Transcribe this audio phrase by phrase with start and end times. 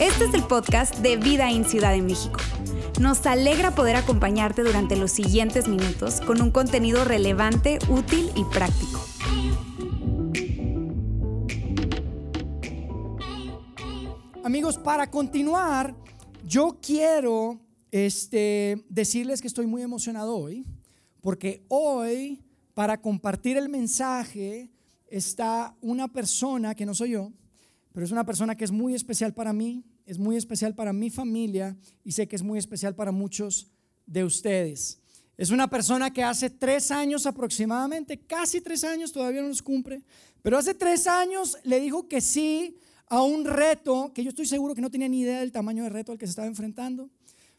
[0.00, 2.38] Este es el podcast de Vida en Ciudad de México.
[3.00, 9.00] Nos alegra poder acompañarte durante los siguientes minutos con un contenido relevante, útil y práctico.
[14.44, 15.94] Amigos, para continuar,
[16.44, 20.66] yo quiero este, decirles que estoy muy emocionado hoy,
[21.20, 22.42] porque hoy,
[22.74, 24.73] para compartir el mensaje,
[25.16, 27.32] está una persona que no soy yo,
[27.92, 31.08] pero es una persona que es muy especial para mí, es muy especial para mi
[31.08, 33.70] familia y sé que es muy especial para muchos
[34.06, 34.98] de ustedes.
[35.36, 40.02] Es una persona que hace tres años aproximadamente, casi tres años, todavía no los cumple,
[40.42, 42.76] pero hace tres años le dijo que sí
[43.06, 45.92] a un reto que yo estoy seguro que no tenía ni idea del tamaño del
[45.92, 47.08] reto al que se estaba enfrentando,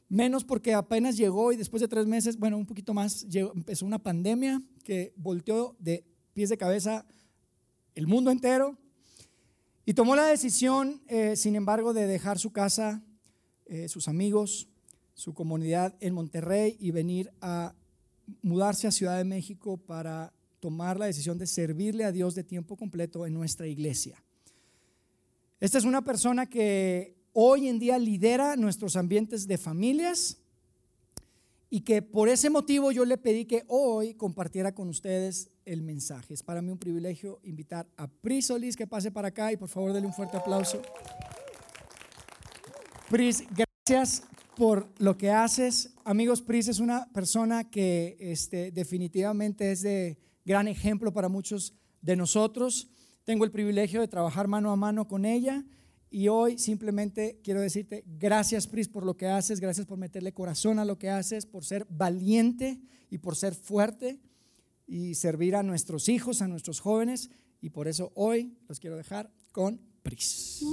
[0.10, 4.00] menos porque apenas llegó y después de tres meses, bueno, un poquito más, empezó una
[4.00, 7.06] pandemia que volteó de pies de cabeza
[7.96, 8.78] el mundo entero
[9.86, 13.04] y tomó la decisión, eh, sin embargo, de dejar su casa,
[13.66, 14.68] eh, sus amigos,
[15.14, 17.74] su comunidad en Monterrey y venir a
[18.42, 22.76] mudarse a Ciudad de México para tomar la decisión de servirle a Dios de tiempo
[22.76, 24.22] completo en nuestra iglesia.
[25.60, 30.38] Esta es una persona que hoy en día lidera nuestros ambientes de familias
[31.76, 36.34] y que por ese motivo yo le pedí que hoy compartiera con ustedes el mensaje.
[36.34, 39.68] Es para mí un privilegio invitar a Pris Solís que pase para acá y por
[39.68, 40.82] favor denle un fuerte aplauso.
[43.10, 44.24] Pris, gracias
[44.56, 45.94] por lo que haces.
[46.06, 52.16] Amigos, Pris es una persona que este, definitivamente es de gran ejemplo para muchos de
[52.16, 52.88] nosotros.
[53.26, 55.66] Tengo el privilegio de trabajar mano a mano con ella
[56.16, 60.80] y hoy simplemente quiero decirte gracias, Pris, por lo que haces, gracias por meterle corazón
[60.80, 64.22] a lo que haces, por ser valiente y por ser fuerte
[64.88, 67.32] y servir a nuestros hijos, a nuestros jóvenes.
[67.60, 70.62] Y por eso hoy los quiero dejar con Pris.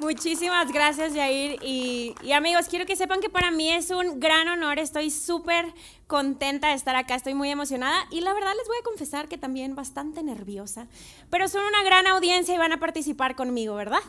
[0.00, 1.58] Muchísimas gracias, Jair.
[1.62, 4.78] Y, y, amigos, quiero que sepan que para mí es un gran honor.
[4.78, 5.72] Estoy súper
[6.06, 7.14] contenta de estar acá.
[7.14, 8.06] Estoy muy emocionada.
[8.10, 10.88] Y la verdad les voy a confesar que también bastante nerviosa.
[11.30, 14.00] Pero son una gran audiencia y van a participar conmigo, ¿verdad?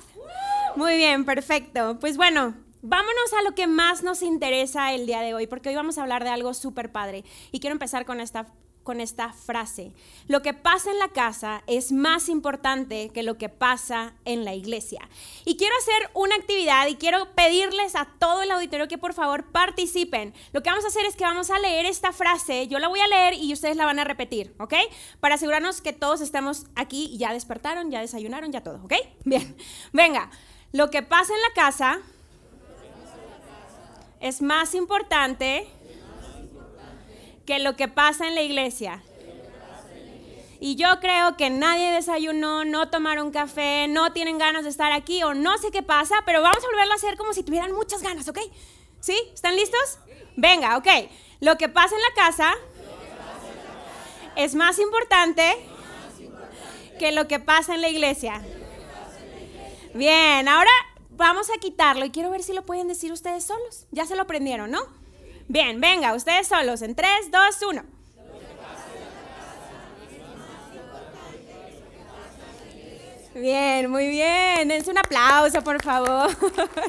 [0.75, 1.97] Muy bien, perfecto.
[1.99, 5.75] Pues bueno, Vámonos a lo que más nos interesa el día de hoy, porque hoy
[5.75, 7.23] vamos a hablar de algo súper padre.
[7.51, 8.47] Y quiero empezar con esta,
[8.83, 9.91] con esta frase.
[10.27, 14.53] Lo que pasa en la casa es más importante que lo que pasa en la
[14.53, 15.07] iglesia.
[15.45, 19.51] Y quiero hacer una actividad y quiero pedirles a todo el auditorio que por favor
[19.51, 20.33] participen.
[20.53, 22.99] Lo que vamos a hacer es que vamos a leer esta frase, yo la voy
[22.99, 24.73] a leer y ustedes la van a repetir, ¿ok?
[25.19, 28.93] Para asegurarnos que todos estamos aquí y ya despertaron, ya desayunaron, ya todo, ¿ok?
[29.25, 29.55] Bien,
[29.93, 30.29] venga.
[30.71, 31.99] Lo que pasa en la casa
[34.21, 35.67] es más importante
[37.45, 39.03] que lo que pasa en la iglesia.
[40.59, 45.23] Y yo creo que nadie desayunó, no tomaron café, no tienen ganas de estar aquí
[45.23, 48.03] o no sé qué pasa, pero vamos a volverlo a hacer como si tuvieran muchas
[48.03, 48.37] ganas, ¿ok?
[48.99, 49.17] ¿Sí?
[49.33, 49.97] ¿Están listos?
[50.35, 50.87] Venga, ok.
[51.39, 52.53] Lo que pasa en la casa
[54.35, 55.51] es más importante
[56.99, 58.39] que lo que pasa en la iglesia.
[59.95, 60.69] Bien, ahora
[61.09, 63.87] vamos a quitarlo y quiero ver si lo pueden decir ustedes solos.
[63.89, 65.00] Ya se lo aprendieron, ¿no?
[65.47, 66.81] Bien, venga, ustedes solos.
[66.81, 67.41] En 3, 2,
[67.71, 67.83] 1.
[73.33, 74.67] Bien, muy bien.
[74.67, 76.29] Dense un aplauso, por favor.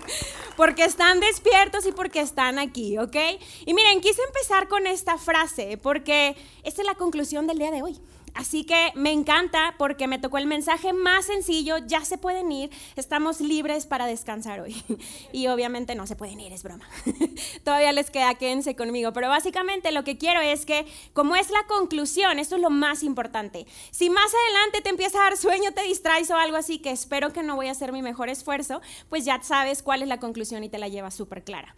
[0.57, 3.17] porque están despiertos y porque están aquí, ¿ok?
[3.65, 7.83] Y miren, quise empezar con esta frase porque esta es la conclusión del día de
[7.83, 7.99] hoy.
[8.35, 12.71] Así que me encanta porque me tocó el mensaje más sencillo, ya se pueden ir,
[12.97, 14.83] estamos libres para descansar hoy.
[15.33, 16.87] Y obviamente no se pueden ir, es broma.
[17.65, 19.13] Todavía les queda, quédense conmigo.
[19.13, 23.03] Pero básicamente lo que quiero es que, como es la conclusión, esto es lo más
[23.03, 23.67] importante.
[23.91, 27.33] Si más adelante te empieza a dar sueño, te distraes o algo así, que espero
[27.33, 30.65] que no voy a hacer mi mejor esfuerzo, pues ya sabes cuál es la conclusión
[30.65, 31.75] y te la llevas súper clara.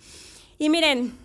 [0.59, 1.17] Y miren,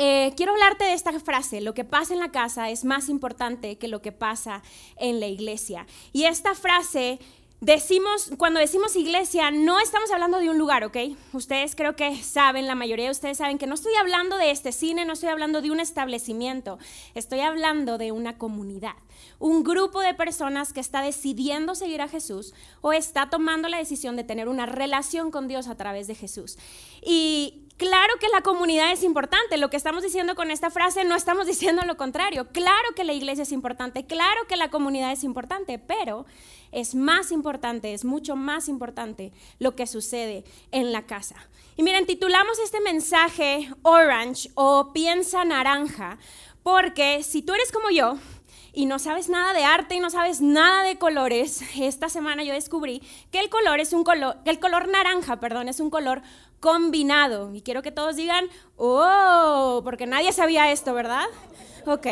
[0.00, 3.78] eh, quiero hablarte de esta frase, lo que pasa en la casa es más importante
[3.78, 4.62] que lo que pasa
[4.96, 5.88] en la iglesia.
[6.12, 7.18] Y esta frase
[7.60, 10.96] decimos, cuando decimos iglesia, no estamos hablando de un lugar, ¿ok?
[11.32, 14.70] Ustedes creo que saben, la mayoría de ustedes saben que no estoy hablando de este
[14.70, 16.78] cine, no estoy hablando de un establecimiento,
[17.16, 18.94] estoy hablando de una comunidad,
[19.40, 24.14] un grupo de personas que está decidiendo seguir a Jesús o está tomando la decisión
[24.14, 26.56] de tener una relación con Dios a través de Jesús.
[27.02, 29.56] Y Claro que la comunidad es importante.
[29.56, 32.48] Lo que estamos diciendo con esta frase no estamos diciendo lo contrario.
[32.48, 36.26] Claro que la iglesia es importante, claro que la comunidad es importante, pero
[36.72, 41.36] es más importante, es mucho más importante lo que sucede en la casa.
[41.76, 46.18] Y miren, titulamos este mensaje Orange o Piensa Naranja,
[46.64, 48.18] porque si tú eres como yo,
[48.72, 52.52] y no sabes nada de arte y no sabes nada de colores, esta semana yo
[52.52, 56.22] descubrí que el color es un color, el color naranja, perdón, es un color
[56.60, 57.54] combinado.
[57.54, 58.46] Y quiero que todos digan,
[58.76, 61.26] oh, porque nadie sabía esto, ¿verdad?
[61.86, 62.06] Ok,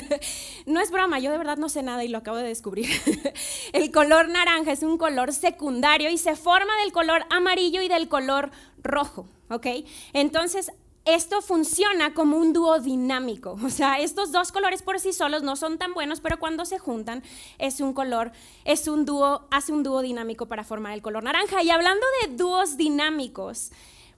[0.66, 2.88] no es broma, yo de verdad no sé nada y lo acabo de descubrir.
[3.72, 8.08] El color naranja es un color secundario y se forma del color amarillo y del
[8.08, 8.50] color
[8.82, 9.66] rojo, ¿ok?
[10.12, 10.70] Entonces,
[11.14, 13.56] esto funciona como un dúo dinámico.
[13.68, 16.78] O sea, estos dos colores por sí solos no son tan buenos, pero cuando se
[16.78, 17.22] juntan
[17.58, 18.32] es un color,
[18.64, 21.62] es un dúo, hace un dúo dinámico para formar el color naranja.
[21.62, 23.70] Y hablando de dúos dinámicos,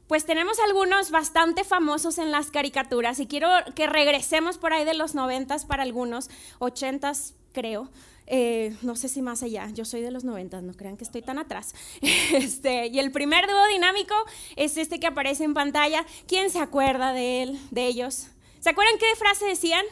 [0.07, 4.95] pues tenemos algunos bastante famosos en las caricaturas y quiero que regresemos por ahí de
[4.95, 7.89] los noventas para algunos, ochentas creo.
[8.33, 11.21] Eh, no sé si más allá, yo soy de los noventas, no crean que estoy
[11.21, 11.75] tan atrás.
[12.33, 14.15] Este, y el primer dúo dinámico
[14.55, 16.07] es este que aparece en pantalla.
[16.29, 18.29] ¿Quién se acuerda de él, de ellos?
[18.61, 19.85] ¿Se acuerdan qué frase decían?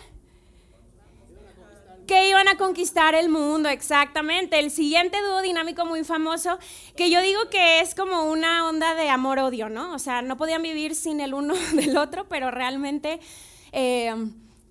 [2.06, 4.58] que iban a conquistar el mundo, exactamente.
[4.58, 6.58] El siguiente dúo dinámico muy famoso,
[6.96, 9.92] que yo digo que es como una onda de amor-odio, ¿no?
[9.92, 13.20] O sea, no podían vivir sin el uno del otro, pero realmente,
[13.72, 14.14] eh,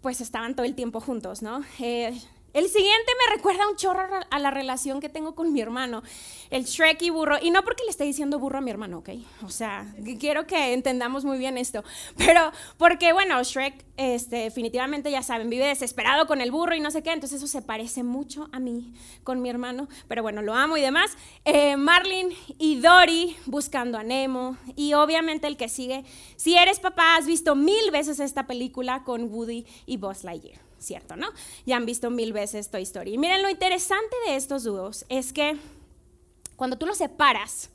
[0.01, 1.61] pues estaban todo el tiempo juntos, ¿no?
[1.79, 2.19] Eh,
[2.57, 6.01] el siguiente me recuerda un chorro a la relación que tengo con mi hermano,
[6.49, 7.37] el Shrek y burro.
[7.39, 9.09] Y no porque le esté diciendo burro a mi hermano, ¿ok?
[9.43, 11.83] O sea, quiero que entendamos muy bien esto.
[12.17, 16.89] Pero porque, bueno, Shrek este, definitivamente, ya saben, vive desesperado con el burro y no
[16.89, 17.11] sé qué.
[17.11, 18.91] Entonces eso se parece mucho a mí
[19.23, 19.87] con mi hermano.
[20.07, 21.15] Pero bueno, lo amo y demás.
[21.45, 24.57] Eh, Marlin y Dory buscando a Nemo.
[24.75, 26.05] Y obviamente el que sigue.
[26.37, 30.66] Si eres papá, has visto mil veces esta película con Woody y Buzz Lightyear.
[30.79, 31.15] ¿Cierto?
[31.15, 31.27] ¿No?
[31.65, 33.13] Ya han visto mil veces Toy Story.
[33.13, 35.57] Y miren, lo interesante de estos dúos es que
[36.55, 37.69] cuando tú los separas,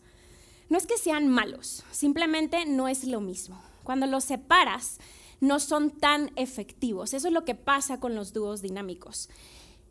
[0.68, 3.62] no es que sean malos, simplemente no es lo mismo.
[3.84, 4.98] Cuando los separas,
[5.40, 7.14] no son tan efectivos.
[7.14, 9.28] Eso es lo que pasa con los dúos dinámicos.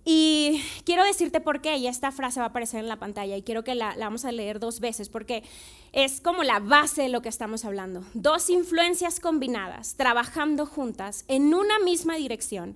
[0.03, 3.43] Y quiero decirte por qué, y esta frase va a aparecer en la pantalla, y
[3.43, 5.43] quiero que la, la, vamos a leer dos veces, porque
[5.91, 8.03] es como la base de lo que estamos hablando.
[8.13, 12.75] Dos influencias combinadas, trabajando juntas en una misma dirección,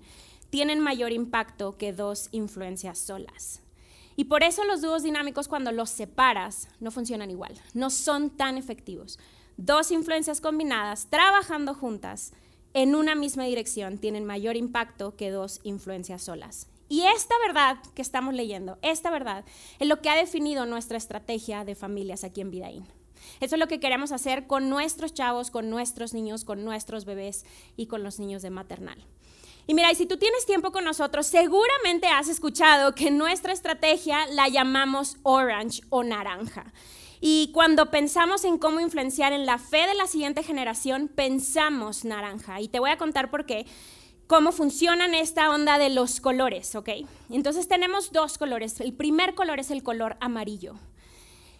[0.55, 3.61] tienen mayor impacto que dos influencias solas.
[4.15, 8.57] Y por eso los dúos dinámicos cuando los separas no funcionan igual, no son tan
[8.57, 9.19] efectivos.
[9.57, 12.31] Dos influencias combinadas, trabajando juntas
[12.73, 16.69] en una misma dirección, tienen mayor impacto que dos influencias solas.
[16.87, 19.43] Y esta verdad que estamos leyendo, esta verdad,
[19.79, 22.87] es lo que ha definido nuestra estrategia de familias aquí en Vidaín.
[23.41, 27.43] Eso es lo que queremos hacer con nuestros chavos, con nuestros niños, con nuestros bebés
[27.75, 29.05] y con los niños de maternal.
[29.67, 34.27] Y mira, y si tú tienes tiempo con nosotros, seguramente has escuchado que nuestra estrategia
[34.27, 36.71] la llamamos orange o naranja.
[37.19, 42.61] Y cuando pensamos en cómo influenciar en la fe de la siguiente generación, pensamos naranja.
[42.61, 43.65] Y te voy a contar por qué,
[44.27, 46.89] cómo funcionan esta onda de los colores, ¿ok?
[47.31, 48.79] Entonces tenemos dos colores.
[48.79, 50.75] El primer color es el color amarillo.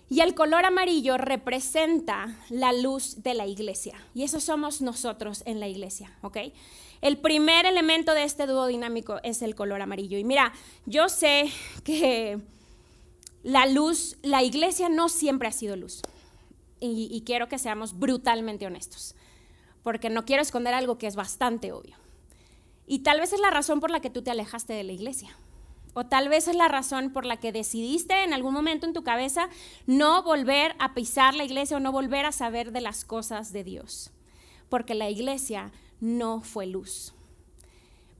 [0.07, 3.95] Y el color amarillo representa la luz de la iglesia.
[4.13, 6.37] Y eso somos nosotros en la iglesia, ¿ok?
[7.01, 10.17] El primer elemento de este dúo dinámico es el color amarillo.
[10.17, 10.53] Y mira,
[10.85, 11.51] yo sé
[11.83, 12.39] que
[13.43, 16.01] la luz, la iglesia no siempre ha sido luz.
[16.79, 19.15] Y, y quiero que seamos brutalmente honestos,
[19.81, 21.95] porque no quiero esconder algo que es bastante obvio.
[22.87, 25.35] Y tal vez es la razón por la que tú te alejaste de la iglesia.
[25.97, 29.03] O tal vez es la razón por la que decidiste en algún momento en tu
[29.03, 29.47] cabeza
[29.87, 33.63] no volver a pisar la iglesia o no volver a saber de las cosas de
[33.63, 34.11] Dios.
[34.67, 37.13] Porque la iglesia no fue luz.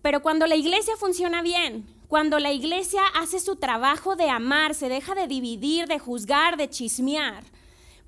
[0.01, 4.89] Pero cuando la iglesia funciona bien, cuando la iglesia hace su trabajo de amar, se
[4.89, 7.43] deja de dividir, de juzgar, de chismear,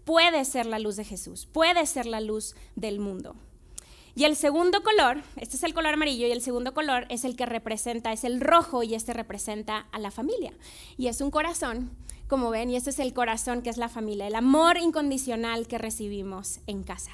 [0.05, 3.35] puede ser la luz de Jesús, puede ser la luz del mundo.
[4.15, 7.35] Y el segundo color, este es el color amarillo y el segundo color es el
[7.35, 10.53] que representa, es el rojo y este representa a la familia.
[10.97, 11.91] Y es un corazón,
[12.27, 15.77] como ven, y este es el corazón que es la familia, el amor incondicional que
[15.77, 17.11] recibimos en casa.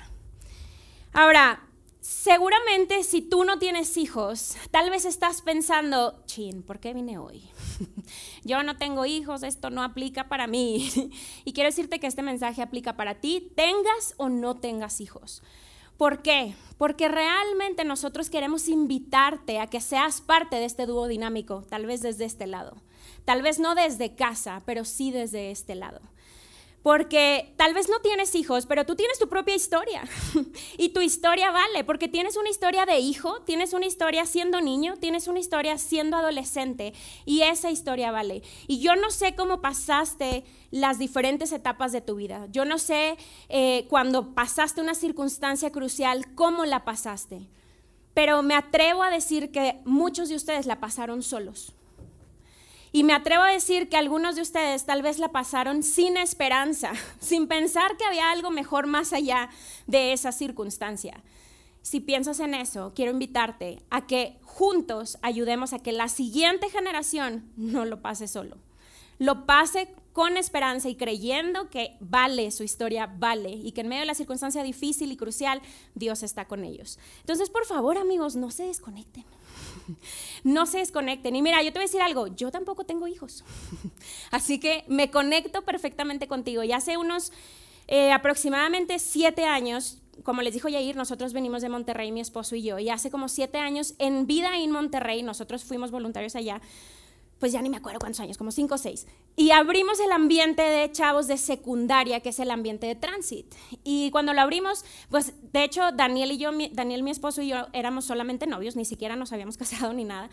[1.11, 1.67] Ahora,
[2.03, 7.49] Seguramente si tú no tienes hijos, tal vez estás pensando, chin, ¿por qué vine hoy?
[8.43, 10.91] Yo no tengo hijos, esto no aplica para mí.
[11.45, 15.43] Y quiero decirte que este mensaje aplica para ti, tengas o no tengas hijos.
[15.95, 16.55] ¿Por qué?
[16.77, 22.01] Porque realmente nosotros queremos invitarte a que seas parte de este dúo dinámico, tal vez
[22.01, 22.81] desde este lado.
[23.23, 26.01] Tal vez no desde casa, pero sí desde este lado.
[26.83, 30.03] Porque tal vez no tienes hijos, pero tú tienes tu propia historia.
[30.77, 34.95] y tu historia vale, porque tienes una historia de hijo, tienes una historia siendo niño,
[34.97, 36.93] tienes una historia siendo adolescente.
[37.25, 38.43] Y esa historia vale.
[38.67, 42.47] Y yo no sé cómo pasaste las diferentes etapas de tu vida.
[42.51, 47.47] Yo no sé eh, cuando pasaste una circunstancia crucial, cómo la pasaste.
[48.13, 51.73] pero me atrevo a decir que muchos de ustedes la pasaron solos.
[52.95, 56.91] Y me atrevo a decir que algunos de ustedes tal vez la pasaron sin esperanza,
[57.19, 59.49] sin pensar que había algo mejor más allá
[59.87, 61.23] de esa circunstancia.
[61.81, 67.51] Si piensas en eso, quiero invitarte a que juntos ayudemos a que la siguiente generación
[67.57, 68.57] no lo pase solo.
[69.17, 74.01] Lo pase con esperanza y creyendo que vale, su historia vale y que en medio
[74.01, 75.63] de la circunstancia difícil y crucial,
[75.95, 76.99] Dios está con ellos.
[77.21, 79.25] Entonces, por favor, amigos, no se desconecten.
[80.43, 81.35] No se desconecten.
[81.35, 83.43] Y mira, yo te voy a decir algo, yo tampoco tengo hijos.
[84.31, 86.63] Así que me conecto perfectamente contigo.
[86.63, 87.31] Y hace unos
[87.87, 92.63] eh, aproximadamente siete años, como les dijo Yair, nosotros venimos de Monterrey, mi esposo y
[92.63, 92.79] yo.
[92.79, 96.61] Y hace como siete años, en vida en Monterrey, nosotros fuimos voluntarios allá
[97.43, 99.05] pues ya ni me acuerdo cuántos años, como cinco o seis.
[99.35, 103.57] Y abrimos el ambiente de chavos de secundaria, que es el ambiente de tránsito.
[103.83, 107.67] Y cuando lo abrimos, pues de hecho Daniel y yo, Daniel mi esposo y yo
[107.73, 110.29] éramos solamente novios, ni siquiera nos habíamos casado ni nada.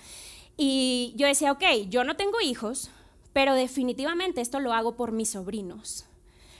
[0.56, 2.92] Y yo decía, ok, yo no tengo hijos,
[3.32, 6.06] pero definitivamente esto lo hago por mis sobrinos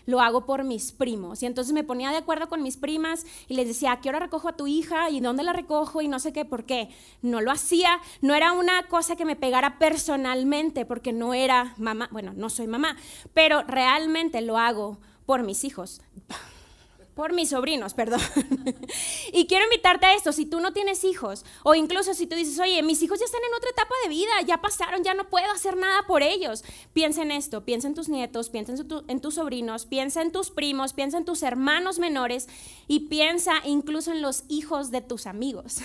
[0.07, 1.42] lo hago por mis primos.
[1.42, 4.19] Y entonces me ponía de acuerdo con mis primas y les decía, ¿a qué hora
[4.19, 5.11] recojo a tu hija?
[5.11, 6.02] ¿Y dónde la recojo?
[6.02, 6.88] Y no sé qué, ¿por qué?
[7.23, 12.09] No lo hacía, no era una cosa que me pegara personalmente, porque no era mamá,
[12.11, 12.97] bueno, no soy mamá,
[13.35, 16.00] pero realmente lo hago por mis hijos
[17.21, 18.19] por mis sobrinos, perdón.
[19.31, 22.59] y quiero invitarte a esto, si tú no tienes hijos, o incluso si tú dices,
[22.59, 25.50] oye, mis hijos ya están en otra etapa de vida, ya pasaron, ya no puedo
[25.53, 26.65] hacer nada por ellos.
[26.95, 30.95] Piensa en esto, piensa en tus nietos, piensa en, tus sobrinos, piensa en tus primos,
[30.95, 32.49] piensa en tus hermanos menores
[32.89, 35.83] y piensa incluso en los hijos de tus amigos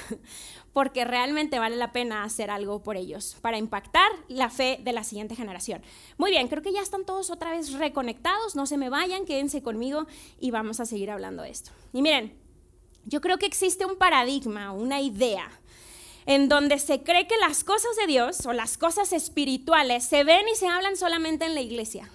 [0.76, 5.06] porque realmente vale la pena hacer algo por ellos, para impactar la fe de la
[5.06, 5.82] siguiente generación.
[6.18, 9.64] Muy bien, creo que ya están todos otra vez reconectados, no se me vayan, quédense
[9.64, 10.06] conmigo
[10.38, 11.72] y vamos a seguir hablando de esto.
[11.94, 12.38] Y miren,
[13.06, 15.50] yo creo que existe un paradigma, una idea,
[16.26, 20.46] en donde se cree que las cosas de Dios o las cosas espirituales se ven
[20.52, 22.10] y se hablan solamente en la iglesia.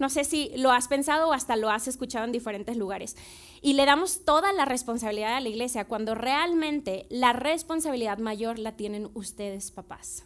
[0.00, 3.16] No sé si lo has pensado o hasta lo has escuchado en diferentes lugares.
[3.62, 8.72] Y le damos toda la responsabilidad a la iglesia cuando realmente la responsabilidad mayor la
[8.72, 10.24] tienen ustedes, papás.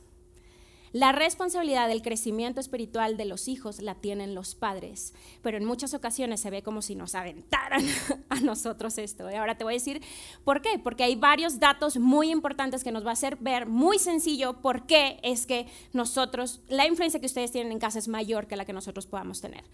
[0.94, 5.92] La responsabilidad del crecimiento espiritual de los hijos la tienen los padres, pero en muchas
[5.92, 7.84] ocasiones se ve como si nos aventaran
[8.28, 9.28] a nosotros esto.
[9.28, 10.00] Y ahora te voy a decir
[10.44, 13.98] por qué, porque hay varios datos muy importantes que nos va a hacer ver muy
[13.98, 18.46] sencillo por qué es que nosotros, la influencia que ustedes tienen en casa es mayor
[18.46, 19.64] que la que nosotros podamos tener.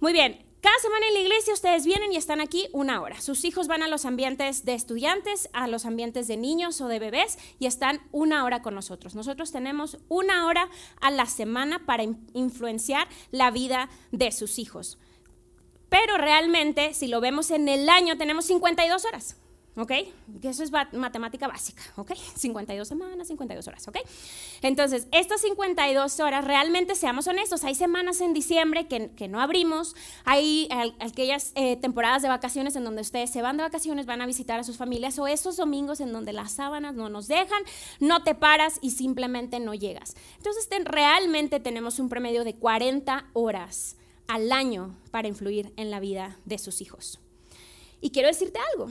[0.00, 3.20] Muy bien, cada semana en la iglesia ustedes vienen y están aquí una hora.
[3.20, 7.00] Sus hijos van a los ambientes de estudiantes, a los ambientes de niños o de
[7.00, 9.16] bebés y están una hora con nosotros.
[9.16, 14.98] Nosotros tenemos una hora a la semana para influenciar la vida de sus hijos.
[15.88, 19.41] Pero realmente, si lo vemos en el año, tenemos 52 horas.
[19.76, 19.92] ¿Ok?
[20.42, 22.12] Eso es matemática básica, ¿ok?
[22.36, 23.98] 52 semanas, 52 horas, ¿ok?
[24.62, 29.96] Entonces, estas 52 horas, realmente seamos honestos, hay semanas en diciembre que, que no abrimos,
[30.24, 30.68] hay
[31.00, 34.60] aquellas eh, temporadas de vacaciones en donde ustedes se van de vacaciones, van a visitar
[34.60, 37.62] a sus familias, o esos domingos en donde las sábanas no nos dejan,
[38.00, 40.14] no te paras y simplemente no llegas.
[40.36, 46.38] Entonces, realmente tenemos un promedio de 40 horas al año para influir en la vida
[46.44, 47.21] de sus hijos.
[48.04, 48.90] Y quiero decirte algo,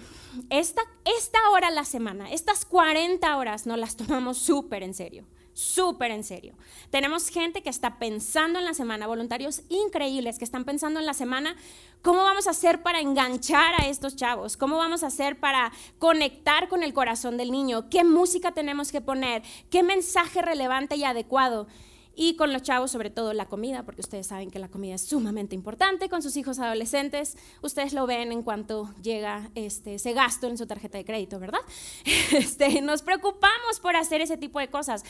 [0.49, 5.25] esta, esta hora a la semana, estas 40 horas nos las tomamos súper en serio,
[5.53, 6.55] súper en serio.
[6.91, 11.13] Tenemos gente que está pensando en la semana, voluntarios increíbles que están pensando en la
[11.13, 11.57] semana,
[12.01, 14.55] ¿cómo vamos a hacer para enganchar a estos chavos?
[14.55, 17.89] ¿Cómo vamos a hacer para conectar con el corazón del niño?
[17.89, 19.43] ¿Qué música tenemos que poner?
[19.69, 21.67] ¿Qué mensaje relevante y adecuado?
[22.15, 25.01] Y con los chavos sobre todo la comida, porque ustedes saben que la comida es
[25.01, 27.37] sumamente importante con sus hijos adolescentes.
[27.61, 31.61] Ustedes lo ven en cuanto llega este, ese gasto en su tarjeta de crédito, ¿verdad?
[32.31, 35.03] Este, nos preocupamos por hacer ese tipo de cosas.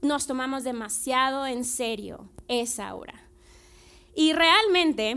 [0.00, 3.14] Nos tomamos demasiado en serio esa hora.
[4.14, 5.16] Y realmente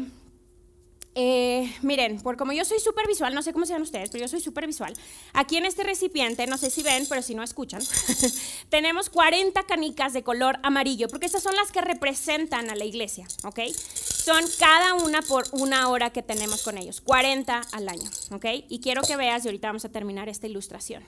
[1.17, 4.27] eh, miren, por como yo soy súper visual, no sé cómo sean ustedes, pero yo
[4.27, 4.93] soy súper visual.
[5.31, 7.81] Aquí en este recipiente, no sé si ven, pero si no escuchan,
[8.69, 13.25] tenemos 40 canicas de color amarillo, porque estas son las que representan a la iglesia,
[13.45, 13.62] ¿ok?
[13.72, 18.45] Son cada una por una hora que tenemos con ellos, 40 al año, ¿ok?
[18.67, 21.01] Y quiero que veas, y ahorita vamos a terminar esta ilustración.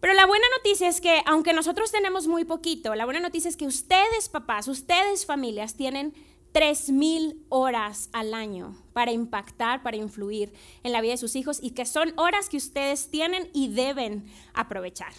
[0.00, 3.56] Pero la buena noticia es que, aunque nosotros tenemos muy poquito, la buena noticia es
[3.56, 6.14] que ustedes, papás, ustedes, familias, tienen
[6.56, 11.72] 3.000 horas al año para impactar, para influir en la vida de sus hijos y
[11.72, 15.12] que son horas que ustedes tienen y deben aprovechar.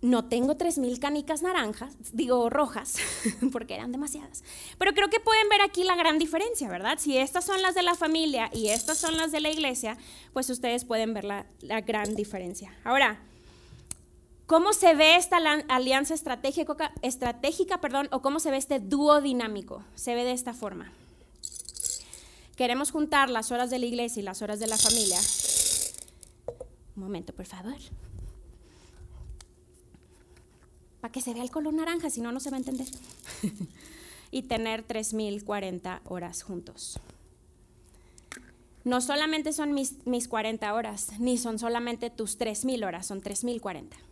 [0.00, 2.98] no tengo 3.000 canicas naranjas, digo rojas,
[3.52, 4.44] porque eran demasiadas.
[4.78, 6.98] Pero creo que pueden ver aquí la gran diferencia, ¿verdad?
[7.00, 9.96] Si estas son las de la familia y estas son las de la iglesia,
[10.32, 12.72] pues ustedes pueden ver la, la gran diferencia.
[12.84, 13.20] Ahora,
[14.52, 19.82] ¿cómo se ve esta alianza estratégica, estratégica perdón, o cómo se ve este dúo dinámico?
[19.94, 20.92] Se ve de esta forma.
[22.54, 25.18] Queremos juntar las horas de la iglesia y las horas de la familia.
[26.96, 27.78] Un momento, por favor
[31.00, 32.86] para que se vea el color naranja, si no, no se va a entender.
[34.30, 37.00] y tener 3.040 horas juntos.
[38.84, 44.11] No solamente son mis, mis 40 horas, ni son solamente tus 3.000 horas, son 3.040.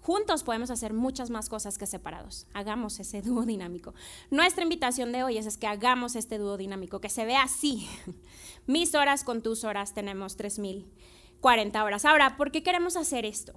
[0.00, 2.46] Juntos podemos hacer muchas más cosas que separados.
[2.54, 3.94] Hagamos ese dúo dinámico.
[4.30, 7.88] Nuestra invitación de hoy es, es que hagamos este dúo dinámico, que se vea así.
[8.66, 12.04] Mis horas con tus horas tenemos 3.040 horas.
[12.04, 13.52] Ahora, ¿por qué queremos hacer esto?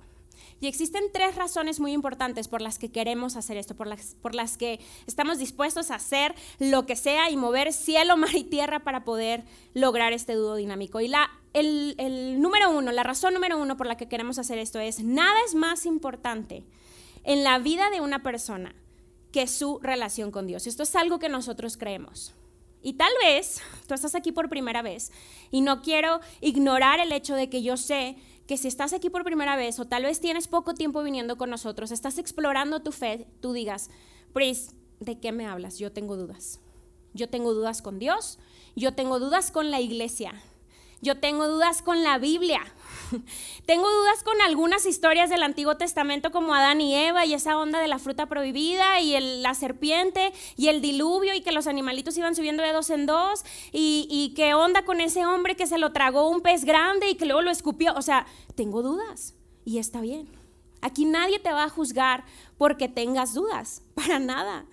[0.60, 4.34] Y existen tres razones muy importantes por las que queremos hacer esto, por las, por
[4.34, 8.80] las que estamos dispuestos a hacer lo que sea y mover cielo, mar y tierra
[8.80, 11.02] para poder lograr este dúo dinámico.
[11.02, 14.80] Y la, el, número uno, la razón número uno por la que queremos hacer esto
[14.80, 16.64] es, nada es más importante
[17.24, 18.76] en la vida de una persona
[19.32, 20.68] que su relación con Dios.
[20.68, 22.34] Esto es algo que nosotros creemos.
[22.82, 25.12] Y tal vez tú estás aquí por primera vez
[25.52, 29.24] y no quiero ignorar el hecho de que yo sé que si estás aquí por
[29.24, 33.26] primera vez o tal vez tienes poco tiempo viniendo con nosotros, estás explorando tu fe,
[33.40, 33.90] tú digas,
[34.34, 35.80] Pris, ¿de qué me hablas?
[35.80, 36.60] Yo tengo dudas.
[37.14, 38.40] Yo tengo dudas con Dios,
[38.76, 40.34] yo tengo dudas con la iglesia,
[41.04, 42.62] yo tengo dudas con la Biblia.
[43.66, 47.80] tengo dudas con algunas historias del Antiguo Testamento como Adán y Eva y esa onda
[47.80, 52.36] de la fruta prohibida y la serpiente y el diluvio y que los animalitos iban
[52.36, 55.92] subiendo de dos en dos y, y qué onda con ese hombre que se lo
[55.92, 57.94] tragó un pez grande y que luego lo escupió.
[57.96, 60.28] O sea, tengo dudas y está bien.
[60.82, 62.24] Aquí nadie te va a juzgar
[62.58, 64.66] porque tengas dudas, para nada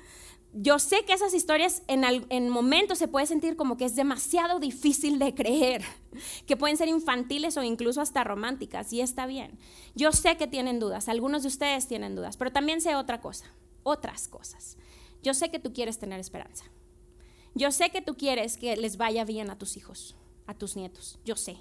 [0.53, 4.59] yo sé que esas historias en, en, momentos se puede sentir como que es demasiado
[4.59, 5.83] difícil de creer,
[6.47, 9.59] que pueden ser infantiles o incluso hasta románticas, y está bien.
[9.95, 13.47] Yo sé que tienen dudas, algunos de ustedes tienen dudas, pero también sé otra cosa,
[13.85, 14.77] otras cosas.
[15.23, 16.65] Yo sé que tú quieres tener esperanza.
[17.55, 21.19] Yo sé que tú quieres que les vaya bien a tus hijos, a tus nietos.
[21.25, 21.59] Yo sé.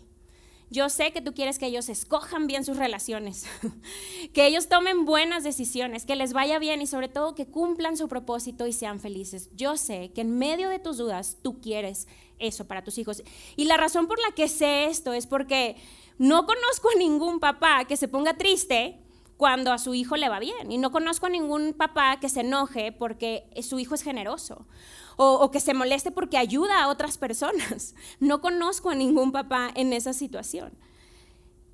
[0.72, 3.46] Yo sé que tú quieres que ellos escojan bien sus relaciones,
[4.34, 8.08] que ellos tomen buenas decisiones, que les vaya bien y sobre todo que cumplan su
[8.08, 9.50] propósito y sean felices.
[9.56, 13.24] Yo sé que en medio de tus dudas tú quieres eso para tus hijos.
[13.56, 15.76] Y la razón por la que sé esto es porque
[16.18, 19.00] no conozco a ningún papá que se ponga triste
[19.39, 20.69] cuando a su hijo le va bien.
[20.69, 24.67] Y no conozco a ningún papá que se enoje porque su hijo es generoso
[25.15, 27.95] o, que se moleste porque ayuda a otras personas.
[28.19, 30.73] No conozco a ningún papá en esa situación.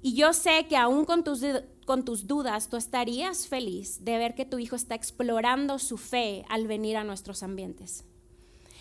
[0.04, 1.42] Y yo sé que aún con tus,
[1.88, 6.46] con tus dudas, tú estarías feliz de ver que tu hijo está explorando su fe
[6.50, 8.06] al venir a nuestros ambientes.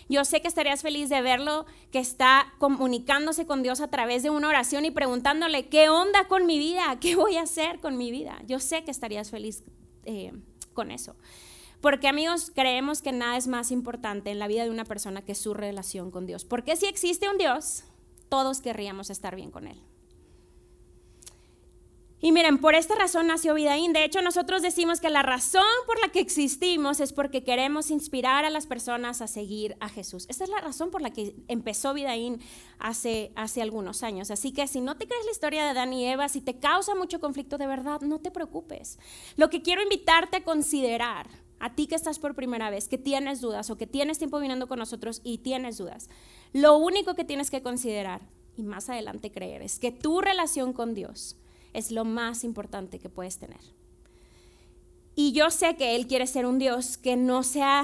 [0.07, 4.29] Yo sé que estarías feliz de verlo que está comunicándose con Dios a través de
[4.29, 6.97] una oración y preguntándole, ¿qué onda con mi vida?
[7.01, 8.41] ¿Qué voy a hacer con mi vida?
[8.45, 9.63] Yo sé que estarías feliz
[10.03, 10.31] eh,
[10.73, 11.15] con eso.
[11.81, 15.35] Porque amigos, creemos que nada es más importante en la vida de una persona que
[15.35, 16.45] su relación con Dios.
[16.45, 17.83] Porque si existe un Dios,
[18.29, 19.81] todos querríamos estar bien con Él.
[22.25, 23.93] Y miren, por esta razón nació Vidaín.
[23.93, 28.45] De hecho, nosotros decimos que la razón por la que existimos es porque queremos inspirar
[28.45, 30.25] a las personas a seguir a Jesús.
[30.27, 32.39] Esta es la razón por la que empezó Vidaín
[32.79, 34.31] hace, hace algunos años.
[34.31, 36.95] Así que si no te crees la historia de Adán y Eva, si te causa
[36.95, 38.97] mucho conflicto de verdad, no te preocupes.
[39.35, 41.27] Lo que quiero invitarte a considerar
[41.59, 44.67] a ti que estás por primera vez, que tienes dudas o que tienes tiempo viniendo
[44.67, 46.09] con nosotros y tienes dudas,
[46.53, 48.21] lo único que tienes que considerar
[48.57, 51.37] y más adelante creer es que tu relación con Dios
[51.75, 53.59] es lo más importante que puedes tener.
[55.17, 57.83] Y yo sé que Él quiere ser un Dios que no sea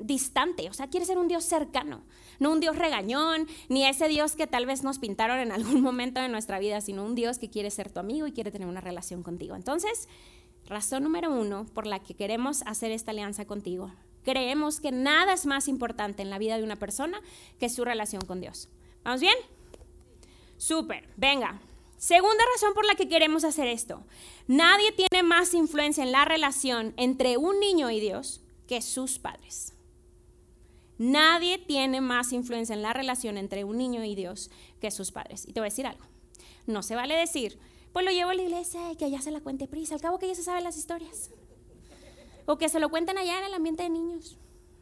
[0.00, 2.02] distante, o sea, quiere ser un Dios cercano,
[2.38, 6.20] no un Dios regañón, ni ese Dios que tal vez nos pintaron en algún momento
[6.20, 8.80] de nuestra vida, sino un Dios que quiere ser tu amigo y quiere tener una
[8.80, 9.56] relación contigo.
[9.56, 10.08] Entonces,
[10.70, 13.92] Razón número uno por la que queremos hacer esta alianza contigo.
[14.22, 17.20] Creemos que nada es más importante en la vida de una persona
[17.58, 18.68] que su relación con Dios.
[19.02, 19.34] ¿Vamos bien?
[20.58, 21.60] Súper, venga.
[22.00, 24.02] Segunda razón por la que queremos hacer esto.
[24.46, 29.74] Nadie tiene más influencia en la relación entre un niño y Dios que sus padres.
[30.96, 35.46] Nadie tiene más influencia en la relación entre un niño y Dios que sus padres.
[35.46, 36.06] Y te voy a decir algo.
[36.66, 37.58] No se vale decir,
[37.92, 39.94] pues lo llevo a la iglesia y que allá se la cuente prisa.
[39.94, 41.30] Al cabo que ya se saben las historias.
[42.46, 44.38] O que se lo cuenten allá en el ambiente de niños.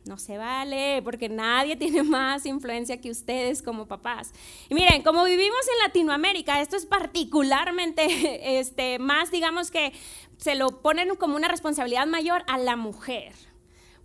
[0.09, 4.33] No se vale, porque nadie tiene más influencia que ustedes como papás.
[4.71, 8.07] Y miren, como vivimos en Latinoamérica, esto es particularmente
[8.59, 9.92] este, más, digamos que
[10.38, 13.35] se lo ponen como una responsabilidad mayor a la mujer.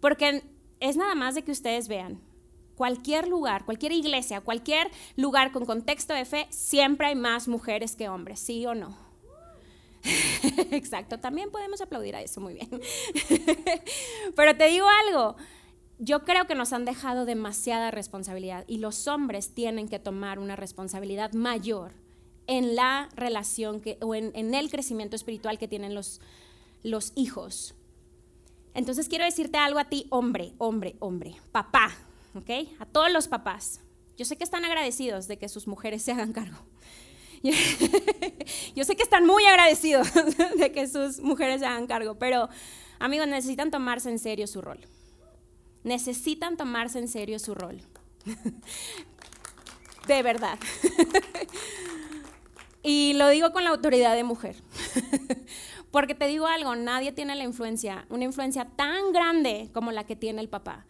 [0.02, 0.44] Porque
[0.82, 2.20] es nada más de que ustedes vean,
[2.76, 8.10] cualquier lugar, cualquier iglesia, cualquier lugar con contexto de fe, siempre hay más mujeres que
[8.10, 8.98] hombres, ¿sí o no?
[10.72, 12.70] Exacto, también podemos aplaudir a eso, muy bien.
[14.36, 15.38] Pero te digo algo,
[16.00, 20.56] yo creo que nos han dejado demasiada responsabilidad y los hombres tienen que tomar una
[20.56, 21.94] responsabilidad mayor
[22.48, 26.20] en la relación que, o en, el crecimiento espiritual que tienen los,
[26.84, 27.76] los hijos.
[28.74, 31.96] Entonces quiero decirte algo a ti, hombre, hombre, hombre, papá,
[32.36, 32.50] ¿ok?
[32.80, 33.80] A todos los papás.
[34.18, 36.58] Yo sé que están agradecidos de que sus mujeres se hagan cargo.
[38.76, 40.08] Yo sé que están muy agradecidos
[40.58, 42.50] de que sus mujeres se hagan cargo, pero
[43.00, 44.80] amigos, necesitan tomarse en serio su rol.
[45.84, 47.82] Necesitan tomarse en serio su rol.
[50.08, 50.60] De verdad.
[52.84, 54.58] Y lo digo con la autoridad de mujer.
[55.92, 60.18] Porque te digo algo, nadie tiene la influencia, una influencia tan grande como la que
[60.18, 60.86] tiene el papá.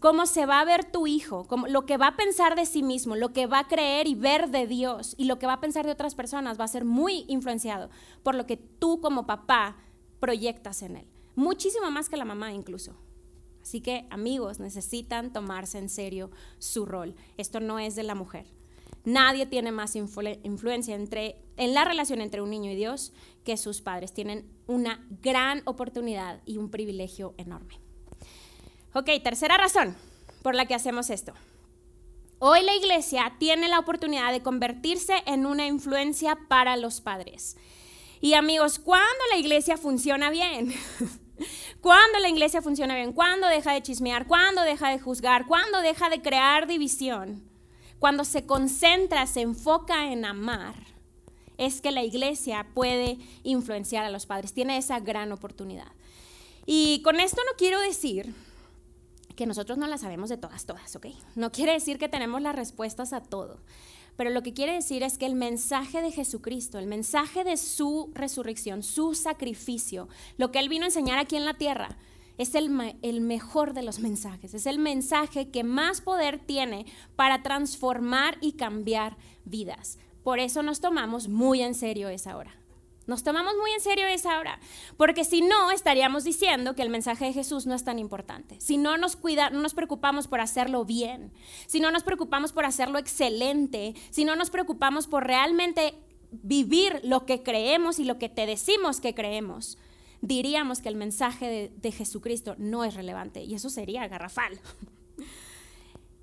[0.00, 2.82] Cómo se va a ver tu hijo, como lo que va a pensar de sí
[2.82, 5.60] mismo, lo que va a creer y ver de Dios y lo que va a
[5.60, 7.90] pensar de otras personas va a ser muy influenciado
[8.22, 9.76] por lo que tú como papá
[10.18, 11.06] proyectas en él.
[11.36, 12.96] Muchísimo más que la mamá incluso.
[13.64, 17.14] Así que amigos, necesitan tomarse en serio su rol.
[17.38, 18.44] Esto no es de la mujer.
[19.04, 23.80] Nadie tiene más influencia entre, en la relación entre un niño y Dios que sus
[23.80, 24.12] padres.
[24.12, 27.80] Tienen una gran oportunidad y un privilegio enorme.
[28.92, 29.96] Ok, tercera razón
[30.42, 31.32] por la que hacemos esto.
[32.40, 37.56] Hoy la iglesia tiene la oportunidad de convertirse en una influencia para los padres.
[38.20, 40.74] Y amigos, ¿cuándo la iglesia funciona bien?
[41.80, 43.12] ¿Cuándo la iglesia funciona bien?
[43.12, 44.26] ¿Cuándo deja de chismear?
[44.26, 45.46] ¿Cuándo deja de juzgar?
[45.46, 47.54] ¿Cuándo deja de crear división?
[48.04, 50.74] cuando se concentra, se enfoca en amar,
[51.56, 55.90] es que la iglesia puede influenciar a los padres, tiene esa gran oportunidad.
[56.66, 58.34] Y con esto no quiero decir
[59.36, 61.06] que nosotros no la sabemos de todas, todas, ¿ok?
[61.34, 63.58] No quiere decir que tenemos las respuestas a todo,
[64.16, 68.10] pero lo que quiere decir es que el mensaje de Jesucristo, el mensaje de su
[68.14, 71.96] resurrección, su sacrificio, lo que Él vino a enseñar aquí en la tierra,
[72.38, 72.70] es el,
[73.20, 79.16] mejor de los mensajes, es el mensaje que más poder tiene para transformar y cambiar
[79.44, 79.98] vidas.
[80.24, 82.52] Por eso nos tomamos muy en serio esa hora.
[83.06, 84.58] Nos tomamos muy en serio esa hora,
[84.96, 88.60] porque si no estaríamos diciendo que el mensaje de Jesús no es tan importante.
[88.60, 91.32] Si no nos cuida, no nos preocupamos por hacerlo bien,
[91.66, 95.94] si no nos preocupamos por hacerlo excelente, si no nos preocupamos por realmente
[96.42, 99.78] vivir lo que creemos y lo que te decimos que creemos,
[100.20, 104.58] diríamos que el mensaje de, Jesucristo no es relevante y eso sería garrafal.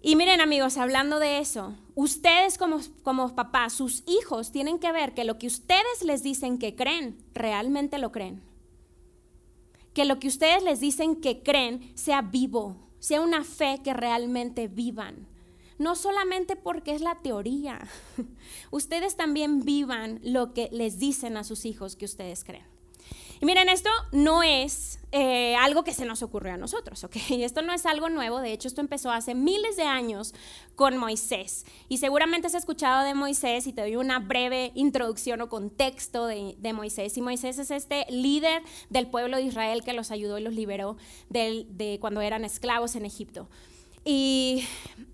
[0.03, 5.13] Y miren amigos, hablando de eso, ustedes como, como papás, sus hijos tienen que ver
[5.13, 8.41] que lo que ustedes les dicen que creen, realmente lo creen.
[9.93, 14.67] Que lo que ustedes les dicen que creen sea vivo, sea una fe que realmente
[14.67, 15.27] vivan.
[15.77, 17.87] No solamente porque es la teoría,
[18.71, 22.65] ustedes también vivan lo que les dicen a sus hijos que ustedes creen.
[23.39, 27.15] Y miren, esto no es eh, algo que se nos ocurrió a nosotros, ¿ok?
[27.29, 30.33] Esto no es algo nuevo, de hecho esto empezó hace miles de años
[30.75, 31.65] con Moisés.
[31.89, 36.73] Y seguramente has escuchado de Moisés y te doy una breve introducción o contexto de,
[36.73, 37.17] Moisés.
[37.17, 40.95] Y Moisés es este líder del pueblo de Israel que los ayudó y los liberó
[41.29, 43.49] de cuando eran esclavos en Egipto.
[44.03, 44.63] Y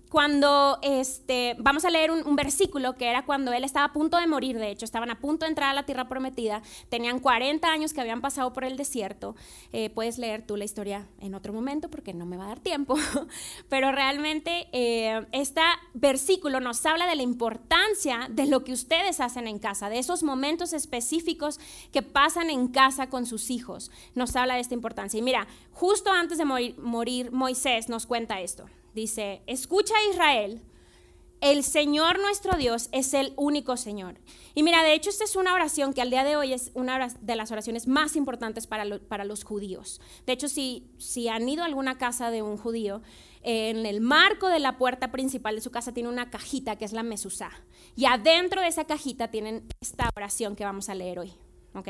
[0.08, 4.26] cuando este, vamos a leer un, versículo que era cuando él estaba a punto de
[4.26, 7.92] morir, de hecho, estaban a punto de entrar a la tierra prometida, tenían 40 años
[7.92, 9.34] que habían pasado por el desierto.
[9.72, 12.60] Eh, puedes leer tú la historia en otro momento porque no me va a dar
[12.60, 12.96] tiempo,
[13.68, 15.60] pero realmente eh, este
[15.94, 20.22] versículo nos habla de la importancia de lo que ustedes hacen en casa, de esos
[20.22, 21.58] momentos específicos
[21.92, 23.90] que pasan en casa con sus hijos.
[24.14, 25.18] Nos habla de esta importancia.
[25.18, 28.66] Y mira, justo antes de morir Moisés nos cuenta esto.
[28.98, 30.60] Dice, escucha Israel,
[31.40, 34.16] el Señor nuestro Dios es el único Señor.
[34.54, 37.08] Y mira, de hecho esta es una oración que al día de hoy es una
[37.08, 40.00] de las oraciones más importantes para, para los judíos.
[40.26, 43.02] De hecho, si, si han ido a alguna casa de un judío,
[43.42, 46.92] en el marco de la puerta principal de su casa tiene una cajita que es
[46.92, 47.52] la mesuzá.
[47.94, 51.32] Y adentro de esa cajita tienen esta oración que vamos a leer hoy.
[51.74, 51.88] ¿ok?,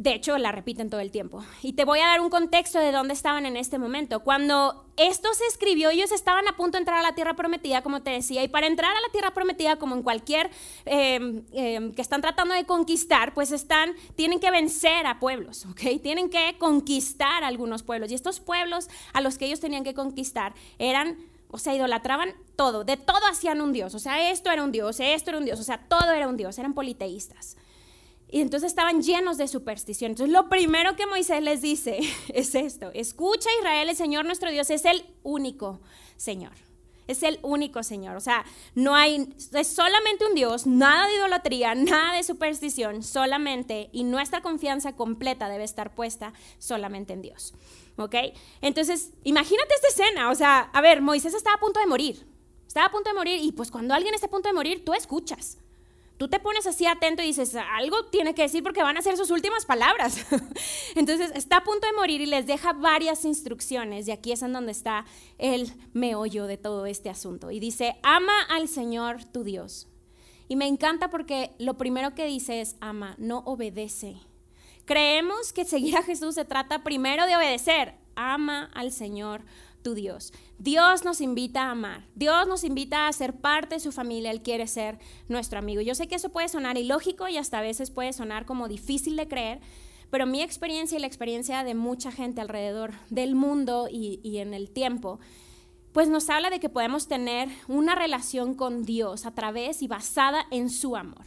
[0.00, 1.44] de hecho, la repiten todo el tiempo.
[1.62, 4.20] Y te voy a dar un contexto de dónde estaban en este momento.
[4.20, 8.00] Cuando esto se escribió, ellos estaban a punto de entrar a la tierra prometida, como
[8.00, 10.48] te decía, y para entrar a la tierra prometida, como en cualquier
[10.86, 16.00] em, em, que están tratando de conquistar, pues están, tienen que vencer a pueblos, ¿ok?
[16.02, 18.10] Tienen que conquistar a algunos pueblos.
[18.10, 21.18] Y estos pueblos a los que ellos tenían que conquistar eran
[21.50, 23.94] o sea, idolatraban todo, de todo hacían un dios.
[23.94, 26.38] O sea, esto era un dios, esto era un dios, o sea, todo era un
[26.38, 27.58] dios, eran politeístas.
[28.32, 30.12] Y entonces estaban llenos de superstición.
[30.12, 34.70] Entonces lo primero que Moisés les dice es esto, escucha Israel, el Señor nuestro Dios
[34.70, 35.80] es el único
[36.16, 36.52] Señor.
[37.08, 38.14] Es el único Señor.
[38.14, 38.44] O sea,
[38.76, 44.42] no hay, es solamente un Dios, nada de idolatría, nada de superstición, solamente, y nuestra
[44.42, 47.52] confianza completa debe estar puesta solamente en Dios.
[47.96, 48.14] ¿Ok?
[48.60, 50.30] Entonces, imagínate esta escena.
[50.30, 52.24] O sea, a ver, Moisés estaba a punto de morir.
[52.68, 54.94] Estaba a punto de morir y pues cuando alguien está a punto de morir, tú
[54.94, 55.58] escuchas
[56.20, 59.16] tú te pones así atento y dices, algo tiene que decir porque van a ser
[59.16, 60.26] sus últimas palabras.
[60.94, 64.52] Entonces está a punto de morir y les deja varias instrucciones y aquí es en
[64.52, 65.06] donde está
[65.38, 67.50] el meollo de todo este asunto.
[67.50, 69.88] Y dice, ama al Señor tu Dios.
[70.46, 74.18] Y me encanta porque lo primero que dice es, ama, no obedece.
[74.84, 77.94] Creemos que seguir a Jesús se trata primero de obedecer.
[78.14, 79.40] Ama al Señor
[79.82, 80.32] tu Dios.
[80.58, 82.06] Dios nos invita a amar.
[82.14, 84.30] Dios nos invita a ser parte de su familia.
[84.30, 85.80] Él quiere ser nuestro amigo.
[85.80, 89.16] Yo sé que eso puede sonar ilógico y hasta a veces puede sonar como difícil
[89.16, 89.60] de creer,
[90.10, 94.70] pero mi experiencia y la experiencia de mucha gente alrededor del mundo y, en el
[94.70, 95.20] tiempo,
[95.92, 100.46] pues nos habla de que podemos tener una relación con Dios a través y basada
[100.50, 101.26] en su amor.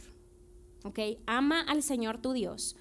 [0.84, 0.98] ¿Ok?
[1.26, 2.76] Ama al Señor tu Dios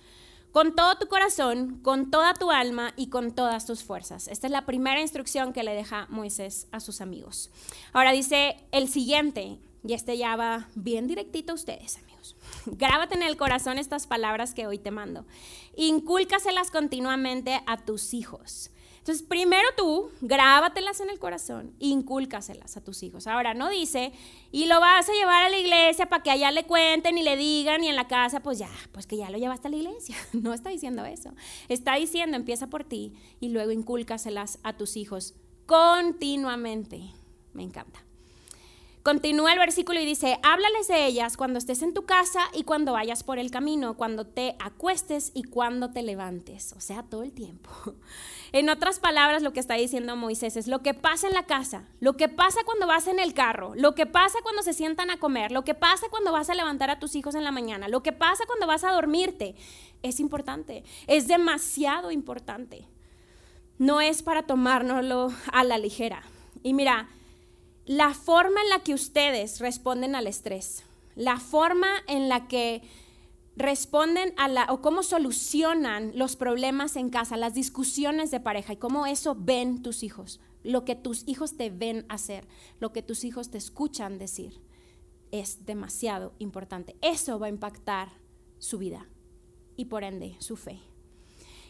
[0.53, 4.27] con todo tu corazón, con toda tu alma y con todas tus fuerzas.
[4.27, 7.49] Esta es la primera instrucción que le deja Moisés a sus amigos.
[7.91, 12.35] Ahora dice el siguiente, y este ya va bien directito a ustedes, amigos.
[12.67, 15.25] Grábate en el corazón estas palabras que hoy te mando.
[15.75, 18.69] Incúlcaselas continuamente a tus hijos.
[19.03, 23.27] Entonces, primero tú, grábatelas en el corazón, incúlcaselas a tus hijos.
[23.27, 24.13] Ahora, no dice,
[24.49, 27.35] y lo vas a llevar a la iglesia para que allá le cuenten y le
[27.35, 30.15] digan, y en la casa, pues ya, pues que ya lo llevaste a la iglesia.
[30.31, 31.33] No está diciendo eso.
[31.67, 33.11] Está diciendo, empieza por ti
[33.41, 35.35] y luego incúlcaselas a tus hijos
[35.65, 37.01] continuamente.
[37.51, 38.05] Me encanta.
[39.03, 42.93] Continúa el versículo y dice, háblales de ellas cuando estés en tu casa y cuando
[42.93, 47.33] vayas por el camino, cuando te acuestes y cuando te levantes, o sea, todo el
[47.33, 47.69] tiempo.
[48.55, 51.87] En otras palabras, lo que está diciendo Moisés es lo que pasa en la casa,
[51.99, 55.17] lo que pasa cuando vas en el carro, lo que pasa cuando se sientan a
[55.17, 58.03] comer, lo que pasa cuando vas a levantar a tus hijos en la mañana, lo
[58.03, 59.55] que pasa cuando vas a dormirte,
[60.03, 62.87] es importante, es demasiado importante.
[63.79, 66.21] No es para tomárnoslo a la ligera.
[66.61, 67.09] Y mira,
[67.85, 70.83] la forma en la que ustedes responden al estrés,
[71.15, 72.81] la forma en la que
[73.55, 78.77] responden a la o cómo solucionan los problemas en casa, las discusiones de pareja y
[78.77, 82.47] cómo eso ven tus hijos, lo que tus hijos te ven hacer,
[82.79, 84.61] lo que tus hijos te escuchan decir,
[85.31, 86.95] es demasiado importante.
[87.01, 88.09] Eso va a impactar
[88.59, 89.07] su vida
[89.75, 90.79] y por ende su fe.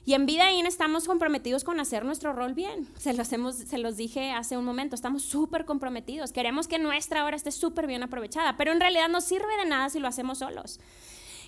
[0.06, 2.88] Y en Vida In estamos comprometidos con hacer nuestro rol bien.
[2.98, 6.34] Se los, dije hace un momento, estamos súper comprometidos.
[6.34, 9.90] Queremos que nuestra hora esté súper bien aprovechada, pero en realidad no sirve de nada
[9.90, 10.82] si lo hacemos solos.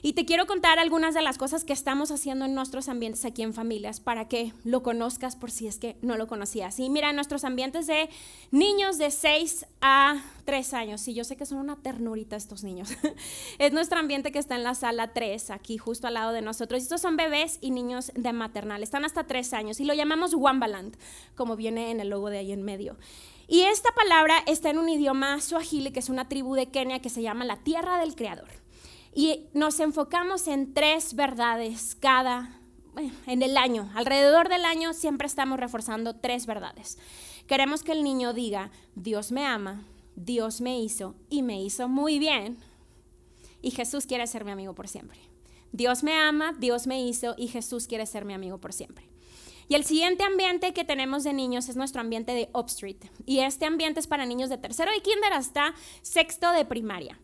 [0.02, 3.42] Y te quiero contar algunas de las cosas que estamos haciendo en nuestros ambientes aquí
[3.44, 6.80] en familias para que lo conozcas por si es que no lo conocías.
[6.80, 8.10] Y mira, nuestros ambientes de
[8.52, 12.90] niños de 6 a 3 años, y yo sé que son una ternurita estos niños,
[13.60, 16.82] es nuestro ambiente que está en la sala 3, aquí justo al lado de nosotros.
[16.82, 20.98] Estos son bebés y niños de maternal, están hasta 3 años y lo llamamos Wambaland,
[21.36, 22.98] como viene en el logo de ahí en medio.
[23.48, 27.10] Y esta palabra está en un idioma suajili, que es una tribu de Kenia que
[27.10, 28.65] se llama la tierra del creador.
[29.16, 32.60] Y nos enfocamos en tres verdades cada,
[33.26, 33.90] en el año.
[33.96, 36.98] Alrededor del año siempre estamos reforzando tres verdades.
[37.48, 39.86] Queremos que el niño diga, Dios me ama,
[40.18, 42.58] Dios me hizo y me hizo muy bien.
[43.62, 45.18] Y Jesús quiere ser mi amigo por siempre.
[45.72, 49.08] Dios me ama, Dios me hizo y Jesús quiere ser mi amigo por siempre.
[49.70, 53.10] Y el siguiente ambiente que tenemos de niños es nuestro ambiente de Upstreet.
[53.26, 57.18] Y este ambiente es para niños de tercero y kinder hasta sexto de primaria.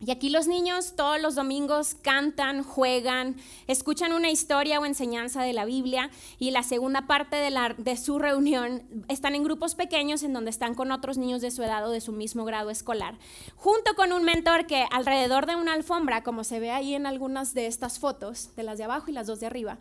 [0.00, 5.52] Y aquí los niños todos los domingos cantan, juegan, escuchan una historia o enseñanza de
[5.52, 10.22] la Biblia y la segunda parte de, la, de su reunión están en grupos pequeños
[10.22, 13.18] en donde están con otros niños de su edad o de su mismo grado escolar,
[13.56, 17.54] junto con un mentor que alrededor de una alfombra, como se ve ahí en algunas
[17.54, 19.78] de estas fotos, de las de abajo y las dos de arriba,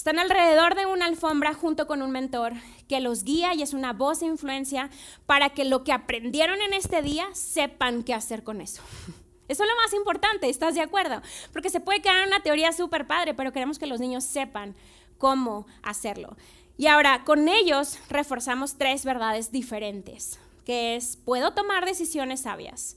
[0.00, 2.54] están alrededor de una alfombra junto con un mentor
[2.88, 4.88] que los guía y es una voz de influencia
[5.26, 8.82] para que lo que aprendieron en este día sepan qué hacer con eso.
[9.50, 11.20] Eso es lo más importante, ¿estás de acuerdo?
[11.52, 14.76] Porque se puede quedar una teoría súper padre, pero queremos que los niños sepan
[15.18, 16.36] cómo hacerlo.
[16.78, 22.96] Y ahora, con ellos reforzamos tres verdades diferentes, que es, puedo tomar decisiones sabias,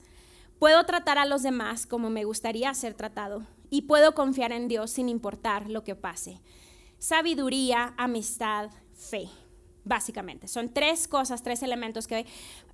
[0.59, 4.91] puedo tratar a los demás como me gustaría ser tratado y puedo confiar en Dios
[4.91, 6.39] sin importar lo que pase.
[6.99, 9.27] Sabiduría, amistad, fe,
[9.83, 10.47] básicamente.
[10.47, 12.25] Son tres cosas, tres elementos que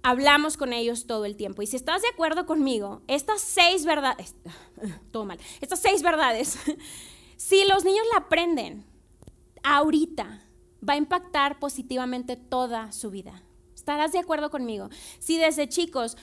[0.03, 1.61] hablamos con ellos todo el tiempo.
[1.61, 4.35] Y si estás de acuerdo conmigo, estas seis verdades,
[5.11, 5.27] todo
[5.61, 6.57] estas seis verdades,
[7.37, 8.85] si los niños la aprenden
[9.63, 10.41] ahorita,
[10.87, 13.43] va a impactar positivamente toda su vida.
[13.75, 14.89] ¿Estarás de acuerdo conmigo?
[15.19, 16.17] Si desde chicos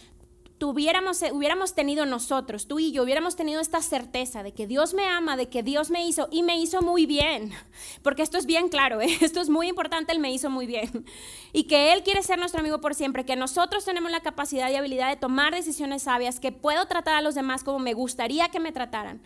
[0.58, 4.94] tuviéramos, eh, hubiéramos tenido nosotros, tú y yo, hubiéramos tenido esta certeza de que Dios
[4.94, 7.52] me ama, de que Dios me hizo y me hizo muy bien,
[8.02, 9.08] porque esto es bien claro, ¿eh?
[9.20, 11.04] esto es muy importante, Él me hizo muy bien,
[11.52, 14.76] y que Él quiere ser nuestro amigo por siempre, que nosotros tenemos la capacidad y
[14.76, 18.60] habilidad de tomar decisiones sabias, que puedo tratar a los demás como me gustaría que
[18.60, 19.20] me trataran.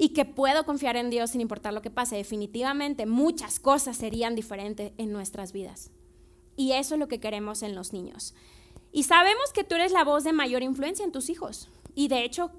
[0.00, 2.14] Y que puedo confiar en Dios sin importar lo que pase.
[2.14, 5.90] Definitivamente muchas cosas serían diferentes en nuestras vidas.
[6.56, 8.32] Y eso es lo que queremos en los niños.
[8.92, 11.68] Y sabemos que tú eres la voz de mayor influencia en tus hijos.
[11.94, 12.50] Y de hecho,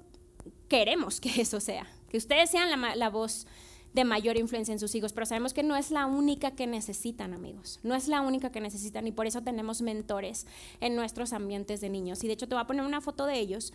[0.68, 3.46] queremos que eso sea, que ustedes sean la, voz
[3.92, 7.34] de mayor influencia en sus hijos, pero sabemos que no es la única que necesitan,
[7.34, 7.80] amigos.
[7.82, 10.46] No es la única que necesitan y por eso tenemos mentores
[10.80, 12.22] en nuestros ambientes de niños.
[12.22, 13.72] Y de hecho te voy a poner una foto de ellos,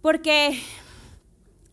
[0.00, 0.60] porque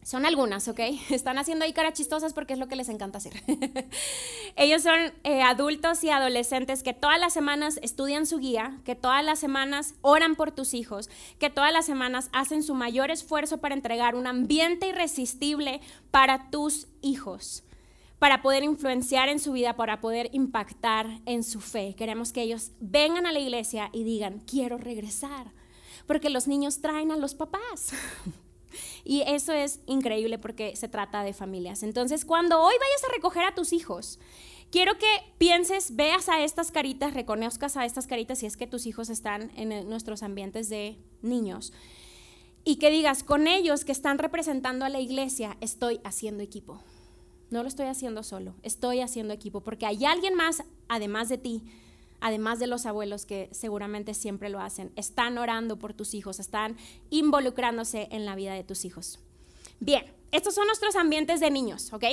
[0.04, 0.80] son algunas, ¿ok?
[1.10, 3.34] Están haciendo ahí caras chistosas porque es lo que les encanta hacer.
[4.56, 9.24] Ellos son eh, adultos y adolescentes que todas las semanas estudian su guía, que todas
[9.24, 13.76] las semanas oran por tus hijos, que todas las semanas hacen su mayor esfuerzo para
[13.76, 15.82] entregar un ambiente irresistible
[16.12, 17.64] para tus hijos,
[18.20, 21.96] para poder influenciar en su vida, para poder impactar en su fe.
[21.96, 25.52] Queremos que ellos vengan a la iglesia y digan, quiero regresar,
[26.08, 27.94] porque los niños traen a los papás.
[29.04, 31.84] Y eso es increíble porque se trata de familias.
[31.84, 34.20] Entonces, cuando hoy vayas a recoger a tus hijos,
[34.72, 38.86] quiero que pienses, veas a estas caritas, reconozcas a estas caritas si es que tus
[38.86, 41.74] hijos están en nuestros ambientes de niños.
[42.64, 46.82] Y que digas, con ellos que están representando a la iglesia, estoy haciendo equipo.
[47.50, 51.64] No lo estoy haciendo solo, estoy haciendo equipo porque hay alguien más, además de ti,
[52.22, 56.78] además de los abuelos que seguramente siempre lo hacen, están orando por tus hijos, están
[57.10, 59.20] involucrándose en la vida de tus hijos.
[59.80, 62.06] Bien, estos son nuestros ambientes de niños, ¿ok?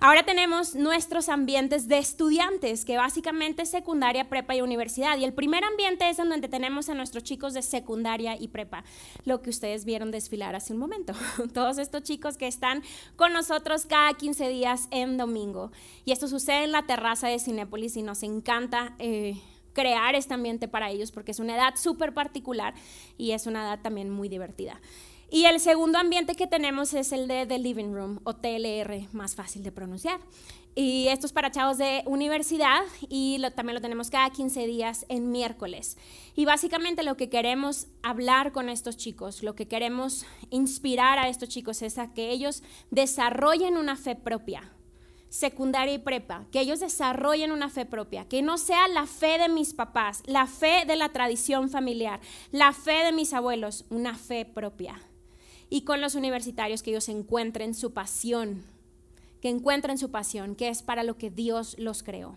[0.00, 5.18] Ahora tenemos nuestros ambientes de estudiantes, que básicamente es secundaria, prepa y universidad.
[5.18, 8.84] Y el primer ambiente es donde tenemos a nuestros chicos de secundaria y prepa,
[9.24, 11.14] lo que ustedes vieron desfilar hace un momento.
[11.54, 12.82] Todos estos chicos que están
[13.16, 15.72] con nosotros cada 15 días en domingo.
[16.04, 18.94] Y esto sucede en la terraza de Cinépolis y nos encanta.
[18.98, 19.36] Eh,
[19.74, 22.74] crear este ambiente para ellos porque es una edad súper particular
[23.18, 24.80] y es una edad también muy divertida.
[25.30, 29.34] Y el segundo ambiente que tenemos es el de The Living Room o TLR, más
[29.34, 30.20] fácil de pronunciar.
[30.76, 35.30] Y esto es para chavos de universidad y también lo tenemos cada 15 días en
[35.30, 35.96] miércoles.
[36.34, 41.48] Y básicamente lo que queremos hablar con estos chicos, lo que queremos inspirar a estos
[41.48, 44.72] chicos es a que ellos desarrollen una fe propia,
[45.28, 49.48] secundaria y prepa, que ellos desarrollen una fe propia, que no sea la fe de
[49.48, 54.44] mis papás, la fe de la tradición familiar, la fe de mis abuelos, una fe
[54.44, 55.00] propia
[55.70, 58.64] y con los universitarios que ellos encuentren su pasión,
[59.40, 62.36] que encuentren su pasión, que es para lo que Dios los creó.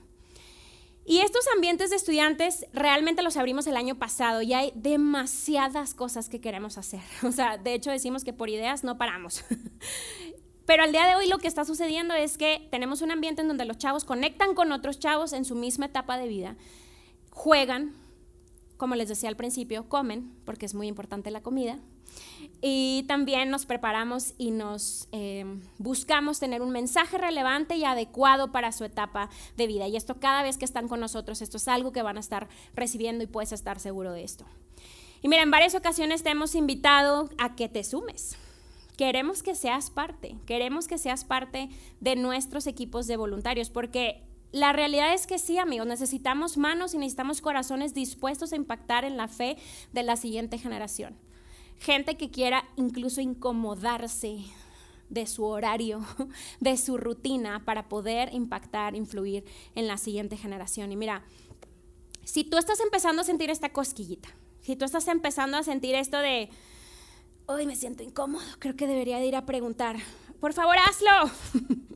[1.09, 6.27] Y estos ambientes de estudiantes realmente los abrimos el año pasado y hay demasiadas cosas
[6.27, 6.99] que queremos hacer.
[7.23, 9.45] O sea, de hecho decimos que por ideas no paramos.
[10.65, 13.47] Pero al día de hoy lo que está sucediendo es que tenemos un ambiente en
[13.47, 16.57] donde los chavos conectan con otros chavos en su misma etapa de vida,
[17.29, 17.95] juegan,
[18.75, 21.79] como les decía al principio, comen, porque es muy importante la comida,
[22.61, 25.45] y también nos preparamos y nos eh,
[25.77, 29.87] buscamos tener un mensaje relevante y adecuado para su etapa de vida.
[29.87, 32.47] Y esto cada vez que están con nosotros, esto es algo que van a estar
[32.73, 34.45] recibiendo y puedes estar seguro de esto.
[35.21, 38.37] Y mira, en varias ocasiones te hemos invitado a que te sumes.
[38.97, 44.73] Queremos que seas parte, queremos que seas parte de nuestros equipos de voluntarios, porque la
[44.73, 49.27] realidad es que sí, amigos, necesitamos manos y necesitamos corazones dispuestos a impactar en la
[49.27, 49.57] fe
[49.93, 51.15] de la siguiente generación
[51.79, 54.39] gente que quiera incluso incomodarse
[55.09, 56.01] de su horario,
[56.59, 60.91] de su rutina para poder impactar, influir en la siguiente generación.
[60.91, 61.23] Y mira,
[62.23, 64.29] si tú estás empezando a sentir esta cosquillita,
[64.61, 66.49] si tú estás empezando a sentir esto de,
[67.45, 69.95] hoy me siento incómodo, creo que debería de ir a preguntar,
[70.39, 71.31] por favor hazlo.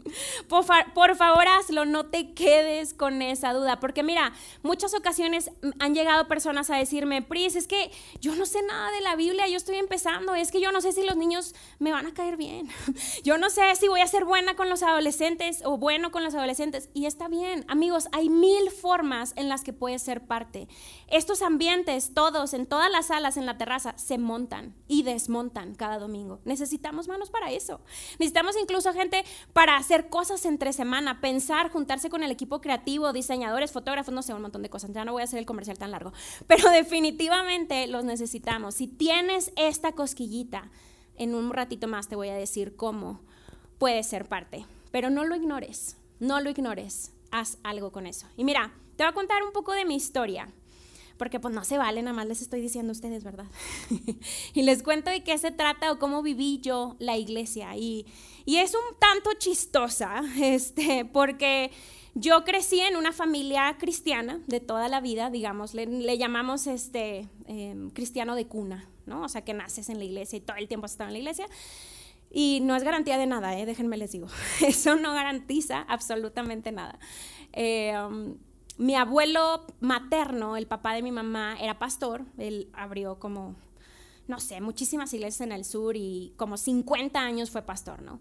[0.47, 6.27] Por, favor, hazlo, no te quedes con esa duda, porque mira, muchas ocasiones han llegado
[6.27, 9.77] personas a decirme, Pris, es que yo no sé nada de la Biblia, yo estoy
[9.77, 12.69] empezando, es que yo no sé si los niños me van a caer bien,
[13.23, 16.35] yo no sé si voy a ser buena con los adolescentes o bueno con los
[16.35, 20.67] adolescentes, y está bien, amigos, hay mil formas en las que puedes ser parte.
[21.11, 25.99] Estos ambientes, todos, en todas las salas, en la terraza, se montan y desmontan cada
[25.99, 26.39] domingo.
[26.45, 27.81] Necesitamos manos para eso.
[28.13, 33.73] Necesitamos incluso gente para hacer cosas entre semana, pensar, juntarse con el equipo creativo, diseñadores,
[33.73, 34.93] fotógrafos, no sé, un montón de cosas.
[34.93, 36.13] Ya no voy a hacer el comercial tan largo,
[36.47, 38.75] pero definitivamente los necesitamos.
[38.75, 40.71] Si tienes esta cosquillita,
[41.17, 43.19] en un ratito más te voy a decir cómo
[43.79, 48.27] puedes ser parte, pero no lo ignores, no lo ignores, haz algo con eso.
[48.37, 50.47] Y mira, te voy a contar un poco de mi historia
[51.21, 53.45] porque pues no se vale, nada más les estoy diciendo a ustedes, ¿verdad?
[54.55, 57.77] y les cuento de qué se trata o cómo viví yo la iglesia.
[57.77, 58.07] Y,
[58.43, 61.69] y es un tanto chistosa, este, porque
[62.15, 67.91] yo crecí en una familia cristiana de toda la vida, digamos, le, llamamos este, em,
[67.91, 69.21] cristiano de cuna, ¿no?
[69.21, 71.19] O sea, que naces en la iglesia y todo el tiempo has estado en la
[71.19, 71.45] iglesia.
[72.31, 73.67] Y no es garantía de nada, ¿eh?
[73.67, 74.25] déjenme les digo.
[74.67, 76.97] Eso no garantiza absolutamente nada.
[77.53, 77.93] Eh,
[78.81, 82.25] mi abuelo materno, el papá de mi mamá, era pastor.
[82.39, 83.55] Él abrió como,
[84.27, 88.19] no sé, muchísimas iglesias en el sur y como 50 años fue pastor, ¿no?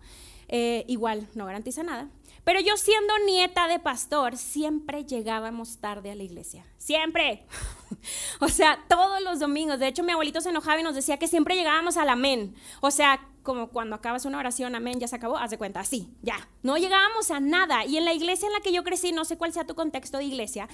[0.48, 2.10] Eh, igual, no garantiza nada.
[2.50, 6.66] Pero yo siendo nieta de pastor, siempre llegábamos tarde a la iglesia.
[6.78, 7.46] Siempre.
[8.40, 9.78] o sea, todos los domingos.
[9.78, 12.56] De hecho, mi abuelito se enojaba y nos decía que siempre llegábamos al amén.
[12.80, 16.08] O sea, como cuando acabas una oración, amén, ya se acabó, haz de cuenta, así,
[16.22, 16.48] ya.
[16.64, 17.84] No llegábamos a nada.
[17.84, 20.18] Y en la iglesia en la que yo crecí, no sé cuál sea tu contexto
[20.18, 20.68] de iglesia,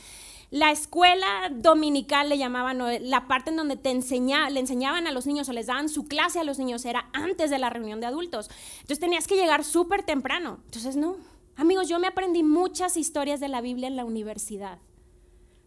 [0.50, 5.26] la escuela dominical le llamaban, la parte en donde te enseña, le enseñaban a los
[5.26, 8.06] niños o les daban su clase a los niños era antes de la reunión de
[8.06, 8.48] adultos.
[8.76, 10.60] Entonces tenías que llegar súper temprano.
[10.64, 11.35] Entonces, no.
[11.56, 14.78] Amigos, yo me aprendí muchas historias de la Biblia en la universidad.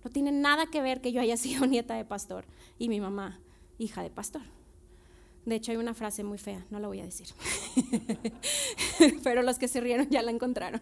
[0.03, 2.45] No tiene nada que ver que yo haya sido nieta de pastor
[2.77, 3.39] y mi mamá,
[3.77, 4.43] hija de pastor.
[5.45, 7.27] De hecho, hay una frase muy fea, no la voy a decir.
[9.23, 10.81] Pero los que se rieron ya la encontraron.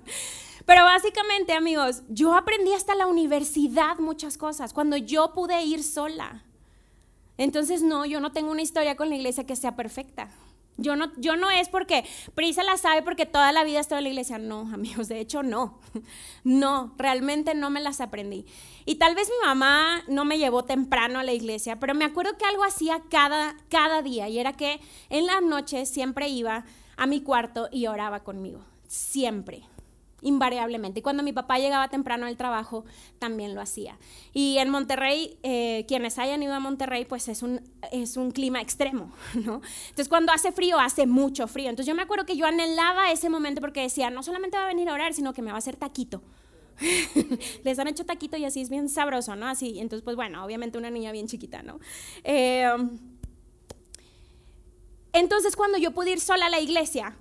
[0.66, 6.44] Pero básicamente, amigos, yo aprendí hasta la universidad muchas cosas, cuando yo pude ir sola.
[7.38, 10.32] Entonces, no, yo no tengo una historia con la iglesia que sea perfecta.
[10.78, 12.06] Yo no, yo no es porque
[12.36, 14.38] Prisa la sabe porque toda la vida estado en la iglesia.
[14.38, 15.80] No, amigos, de hecho no.
[16.44, 18.46] No, realmente no me las aprendí.
[18.86, 22.38] Y tal vez mi mamá no me llevó temprano a la iglesia, pero me acuerdo
[22.38, 26.64] que algo hacía cada, cada día y era que en la noche siempre iba
[26.96, 28.62] a mi cuarto y oraba conmigo.
[28.88, 29.64] Siempre
[30.22, 31.00] invariablemente.
[31.00, 32.86] Y cuando mi papá llegaba temprano al trabajo,
[33.20, 33.98] también lo hacía.
[34.34, 37.62] Y en Monterrey, eh, quienes hayan ido a Monterrey, pues es un,
[37.92, 39.62] es un clima extremo, ¿no?
[39.90, 41.70] Entonces cuando hace frío, hace mucho frío.
[41.70, 44.68] Entonces yo me acuerdo que yo anhelaba ese momento porque decía, no solamente va a
[44.68, 46.22] venir a orar, sino que me va a hacer taquito.
[47.64, 49.48] Les han hecho taquito y así es bien sabroso, ¿no?
[49.48, 51.80] Así, entonces pues bueno, obviamente una niña bien chiquita, ¿no?
[52.24, 52.68] Eh,
[55.14, 57.18] entonces cuando yo pude ir sola a la iglesia,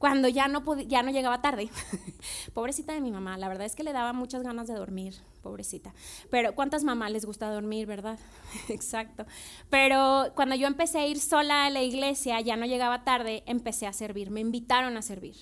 [0.00, 1.68] cuando ya no, ya no llegaba tarde.
[2.54, 5.92] pobrecita de mi mamá, la verdad es que le daba muchas ganas de dormir, pobrecita.
[6.30, 8.18] Pero ¿cuántas mamás les gusta dormir, verdad?
[8.70, 9.26] Exacto.
[9.68, 13.86] Pero cuando yo empecé a ir sola a la iglesia, ya no llegaba tarde, empecé
[13.86, 15.36] a servir, me invitaron a servir.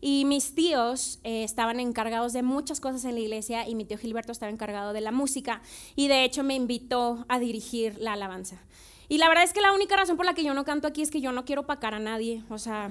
[0.00, 3.98] Y mis tíos eh, estaban encargados de muchas cosas en la iglesia y mi tío
[3.98, 5.60] Gilberto estaba encargado de la música
[5.96, 8.56] y de hecho me invitó a dirigir la alabanza.
[9.10, 11.02] Y la verdad es que la única razón por la que yo no canto aquí
[11.02, 12.90] es que yo no quiero pacar a nadie, o sea,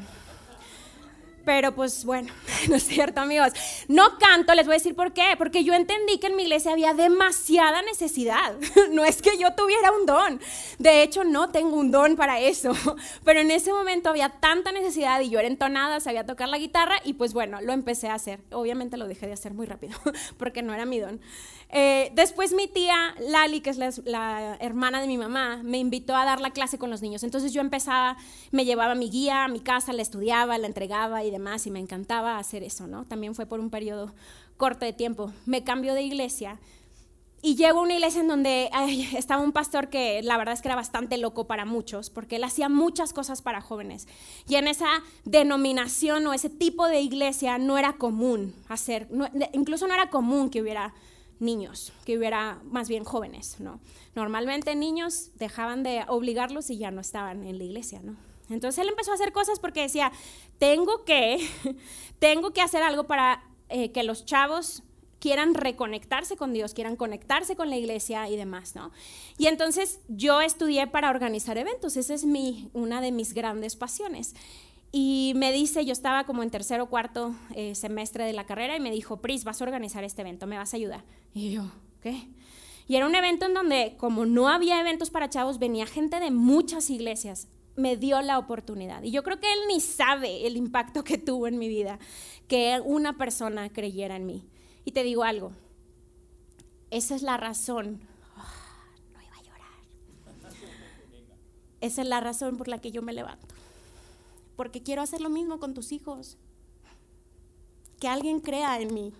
[1.43, 2.31] pero pues bueno,
[2.69, 3.53] no es cierto amigos.
[3.87, 5.35] No canto, les voy a decir por qué.
[5.37, 8.55] Porque yo entendí que en mi iglesia había demasiada necesidad.
[8.91, 10.41] No es que yo tuviera un don.
[10.77, 12.73] De hecho, no tengo un don para eso.
[13.23, 16.95] Pero en ese momento había tanta necesidad y yo era entonada, sabía tocar la guitarra
[17.05, 18.41] y pues bueno, lo empecé a hacer.
[18.51, 19.97] Obviamente lo dejé de hacer muy rápido
[20.37, 21.21] porque no era mi don.
[21.73, 26.25] Eh, después mi tía Lali, que es la, hermana de mi mamá, me invitó a
[26.25, 27.23] dar la clase con los niños.
[27.23, 28.17] Entonces yo empezaba,
[28.51, 31.79] me llevaba mi guía a mi casa, la estudiaba, la entregaba y demás, y me
[31.79, 33.05] encantaba hacer eso, ¿no?
[33.05, 34.13] También fue por un periodo
[34.57, 35.33] corto de tiempo.
[35.45, 36.59] Me cambió de iglesia
[37.41, 38.69] y llego a una iglesia en donde
[39.17, 42.43] estaba un pastor que la verdad es que era bastante loco para muchos, porque él
[42.43, 44.07] hacía muchas cosas para jóvenes.
[44.47, 49.07] Y en esa denominación o ese tipo de iglesia no era común hacer,
[49.53, 50.93] incluso no era común que hubiera
[51.39, 53.79] niños, que hubiera más bien jóvenes, ¿no?
[54.13, 58.15] Normalmente niños dejaban de obligarlos y ya no estaban en la iglesia, ¿no?
[58.51, 60.11] Entonces él empezó a hacer cosas porque decía,
[60.57, 61.47] tengo que,
[62.19, 64.83] tengo que hacer algo para eh, que los chavos
[65.19, 68.91] quieran reconectarse con Dios, quieran conectarse con la iglesia y demás, ¿no?
[69.37, 74.33] Y entonces yo estudié para organizar eventos, esa es mi, una de mis grandes pasiones.
[74.93, 78.75] y me dice, yo estaba como en tercer o cuarto eh, semestre de la carrera
[78.75, 81.05] y me dijo, Pris, vas a organizar este evento, me vas a ayudar.
[81.33, 81.63] Y yo,
[82.01, 82.27] ¿qué?
[82.87, 86.29] Y era un evento en donde, como no había eventos para chavos, venía gente de
[86.29, 87.47] muchas iglesias.
[87.75, 89.03] Me dio la oportunidad.
[89.03, 91.99] Y yo creo que él ni sabe el impacto que tuvo en mi vida,
[92.47, 94.43] que una persona creyera en mí.
[94.83, 95.51] Y te digo algo,
[96.89, 98.01] esa es la razón.
[98.35, 98.53] Ah,
[99.13, 100.53] no iba a llorar.
[101.79, 103.55] Esa es la razón por la que yo me levanto
[104.61, 106.37] porque quiero hacer lo mismo con tus hijos.
[107.99, 109.11] Que alguien crea en mí,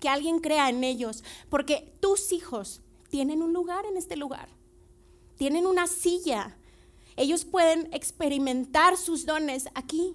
[0.00, 2.80] que alguien crea en ellos, porque tus hijos
[3.10, 4.48] tienen un lugar en este lugar,
[5.36, 6.56] tienen una silla,
[7.18, 10.14] ellos pueden experimentar sus dones aquí.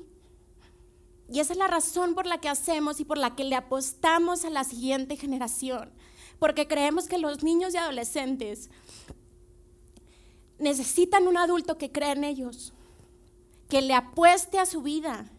[1.29, 4.45] Y esa es la razón por la que hacemos y por la que le apostamos
[4.45, 5.91] a la siguiente generación,
[6.39, 8.69] porque creemos que los niños y adolescentes
[10.59, 12.73] necesitan un adulto que crea en ellos
[13.69, 15.29] que le apueste a su vida.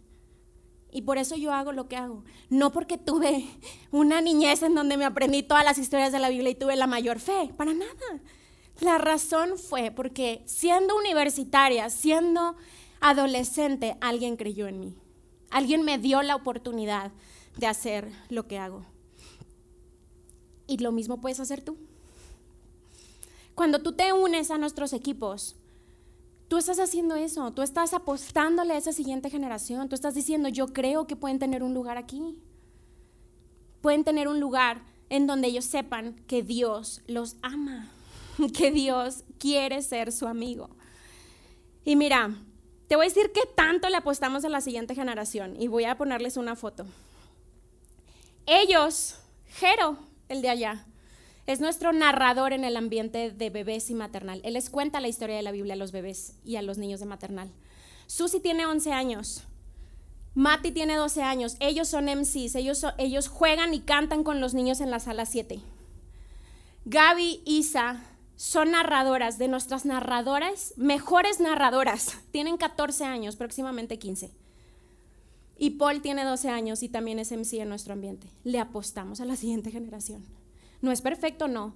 [0.91, 2.25] Y por eso yo hago lo que hago.
[2.51, 3.47] No porque tuve
[3.91, 6.87] una niñez en donde me aprendí todas las historias de la Biblia y tuve la
[6.87, 8.21] mayor fe, para nada.
[8.81, 12.57] La razón fue porque siendo universitaria, siendo
[13.01, 14.95] adolescente, alguien creyó en mí.
[15.51, 17.13] Alguien me dio la oportunidad
[17.57, 18.85] de hacer lo que hago.
[20.67, 21.77] Y lo mismo puedes hacer tú.
[23.55, 25.57] Cuando tú te unes a nuestros equipos,
[26.49, 30.69] Tú estás haciendo eso, tú estás apostándole a esa siguiente generación, tú estás diciendo, yo
[30.69, 32.39] creo que pueden tener un lugar aquí.
[33.81, 37.91] Pueden tener un lugar en donde ellos sepan que Dios los ama,
[38.57, 40.71] que Dios quiere ser su amigo.
[41.85, 42.35] Y mira,
[42.89, 45.97] te voy a decir qué tanto le apostamos a la siguiente generación y voy a
[45.97, 46.87] ponerles una foto.
[48.47, 49.17] Ellos,
[49.49, 50.87] Jero, el de allá,
[51.47, 54.41] es nuestro narrador en el ambiente de bebés y maternal.
[54.45, 57.01] Él les cuenta la historia de la Biblia a los bebés y a los niños
[57.01, 57.51] de maternal.
[58.07, 59.45] Susi tiene 11 años.
[60.35, 61.57] Mati tiene 12 años.
[61.61, 62.55] Ellos son MCs.
[62.55, 65.61] Ellos, ellos juegan y cantan con los niños en la sala 7.
[66.87, 68.03] Gaby, Isa
[68.37, 72.19] son narradoras, de nuestras narradoras, mejores narradoras.
[72.31, 74.33] Tienen 14 años, próximamente 15.
[75.57, 78.29] Y Paul tiene 12 años y también es MC en nuestro ambiente.
[78.43, 80.25] Le apostamos a la siguiente generación.
[80.81, 81.75] No es perfecto, no.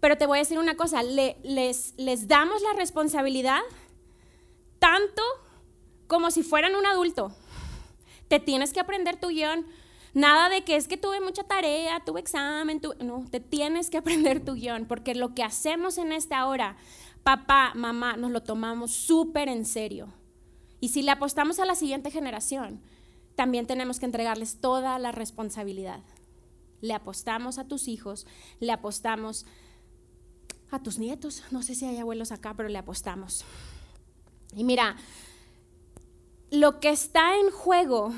[0.00, 3.60] Pero te voy a decir una cosa, les, les damos la responsabilidad
[4.78, 5.22] tanto
[6.06, 7.34] como si fueran un adulto.
[8.28, 9.66] Te tienes que aprender tu guion.
[10.18, 14.44] Nada de que es que tuve mucha tarea, tuve examen, no, te tienes que aprender
[14.44, 16.76] tu guion, porque lo que hacemos en esta hora,
[17.22, 20.12] papá, mamá, nos lo tomamos súper en serio.
[20.80, 22.80] Y si le apostamos a la siguiente generación,
[23.36, 26.00] también tenemos que entregarles toda la responsabilidad.
[26.80, 28.26] Le apostamos a tus hijos,
[28.58, 29.46] le apostamos
[30.72, 31.44] a tus nietos.
[31.52, 33.44] No sé si hay abuelos acá, pero le apostamos.
[34.52, 34.96] Y mira,
[36.50, 38.12] lo que está en juego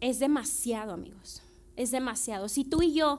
[0.00, 1.42] es demasiado, amigos.
[1.76, 2.48] Es demasiado.
[2.48, 3.18] Si tú y yo,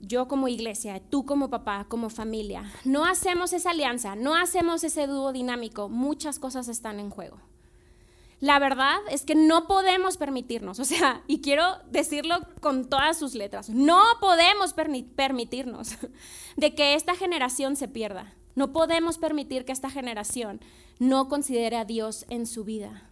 [0.00, 5.06] yo como iglesia, tú como papá, como familia, no hacemos esa alianza, no hacemos ese
[5.06, 7.38] dúo dinámico, muchas cosas están en juego.
[8.40, 13.34] La verdad es que no podemos permitirnos, o sea, y quiero decirlo con todas sus
[13.34, 15.96] letras, no podemos permitirnos
[16.56, 18.34] de que esta generación se pierda.
[18.54, 20.60] No podemos permitir que esta generación
[20.98, 23.10] no considere a Dios en su vida.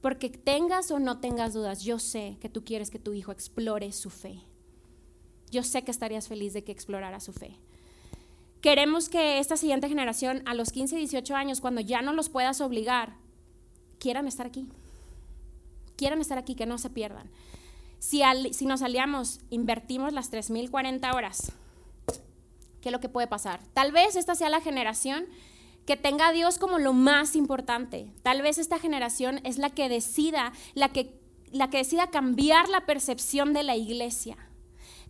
[0.00, 3.92] Porque tengas o no tengas dudas, yo sé que tú quieres que tu hijo explore
[3.92, 4.40] su fe.
[5.50, 7.58] Yo sé que estarías feliz de que explorara su fe.
[8.60, 12.60] Queremos que esta siguiente generación, a los 15, 18 años, cuando ya no los puedas
[12.60, 13.14] obligar,
[13.98, 14.68] quieran estar aquí.
[15.96, 17.30] Quieran estar aquí, que no se pierdan.
[17.98, 18.22] Si,
[18.52, 21.52] si nos aliamos, invertimos las 3.040 horas,
[22.80, 23.60] ¿qué es lo que puede pasar?
[23.74, 25.26] Tal vez esta sea la generación
[25.90, 28.12] que tenga a Dios como lo más importante.
[28.22, 31.18] Tal vez esta generación es la que decida, la que,
[31.50, 34.36] la que decida cambiar la percepción de la iglesia.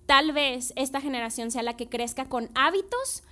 [0.06, 3.24] Tal vez esta generación sea la que crezca con hábitos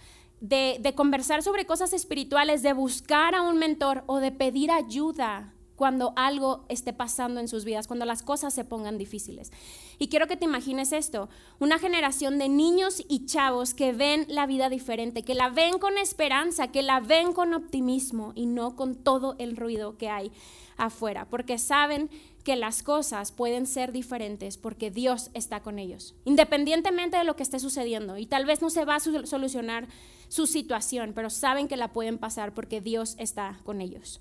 [0.43, 6.13] de, conversar sobre cosas espirituales, de buscar a un mentor o de pedir ayuda cuando
[6.17, 9.53] algo esté pasando en sus vidas, cuando las cosas se pongan difíciles.
[10.01, 11.29] Y quiero que te imagines esto,
[11.61, 15.97] una generación de niños y chavos que ven la vida diferente, que la ven con
[15.97, 20.33] esperanza, que la ven con optimismo y no con todo el ruido que hay
[20.77, 22.11] afuera, porque saben
[22.43, 27.45] que las cosas pueden ser diferentes porque Dios está con ellos, independientemente de lo que
[27.45, 28.19] esté sucediendo.
[28.19, 29.87] Y tal vez no se va a solucionar
[30.29, 34.21] su situación, pero saben que la pueden pasar porque Dios está con ellos.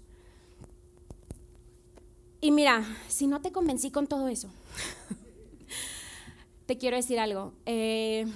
[2.39, 4.49] Y mira, si no te convencí con todo eso,
[6.65, 7.53] te quiero decir algo.
[7.65, 8.27] Eh,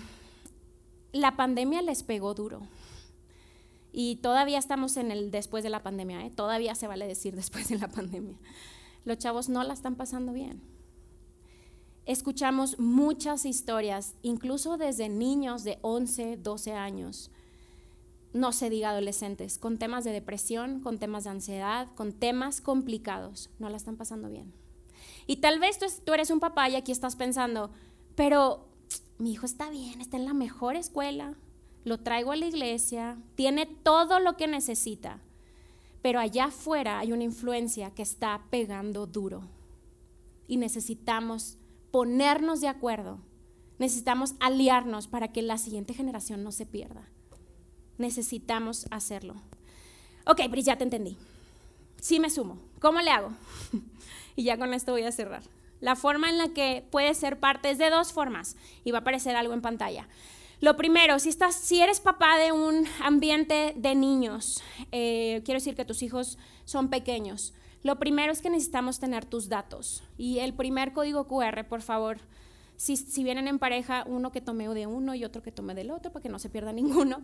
[1.12, 2.62] la pandemia les pegó duro.
[3.94, 6.32] Y todavía estamos en el después de la pandemia, ¿eh?
[6.32, 8.38] todavía se vale decir después de la pandemia.
[9.04, 10.62] los chavos no la están pasando bien.
[12.06, 17.30] Escuchamos muchas historias, incluso desde niños de 11, 12 años,
[18.34, 23.50] no se diga adolescentes, con temas de depresión, con temas de ansiedad, con temas complicados,
[23.60, 24.54] no la están pasando bien.
[25.28, 27.72] Y tal vez tú, eres un papá y aquí estás pensando,
[28.16, 28.68] pero
[29.18, 31.36] mi hijo está bien, está en la mejor escuela,
[31.84, 35.22] lo traigo a la iglesia, tiene todo lo que necesita,
[36.02, 39.44] pero allá afuera hay una influencia que está pegando duro
[40.48, 41.58] y necesitamos
[41.92, 43.20] ponernos de acuerdo,
[43.78, 47.10] necesitamos aliarnos para que la siguiente generación no se pierda.
[48.02, 49.36] Necesitamos hacerlo.
[50.26, 51.18] Ok, Bris, ya te entendí.
[52.02, 52.58] Sí me sumo.
[52.80, 53.32] ¿Cómo le hago?
[54.36, 55.44] y ya con esto voy a cerrar.
[55.80, 59.02] La forma en la que puede ser parte es de dos formas y va a
[59.02, 60.08] aparecer algo en pantalla.
[60.60, 65.76] Lo primero, si, estás, si eres papá de un ambiente de niños, eh, quiero decir
[65.76, 70.04] que tus hijos son pequeños, lo primero es que necesitamos tener tus datos.
[70.18, 72.20] Y el primer código QR, por favor,
[72.82, 75.92] si, si, vienen en pareja, uno que tome de uno y otro que tome del
[75.92, 77.22] otro, para que no se pierda ninguno.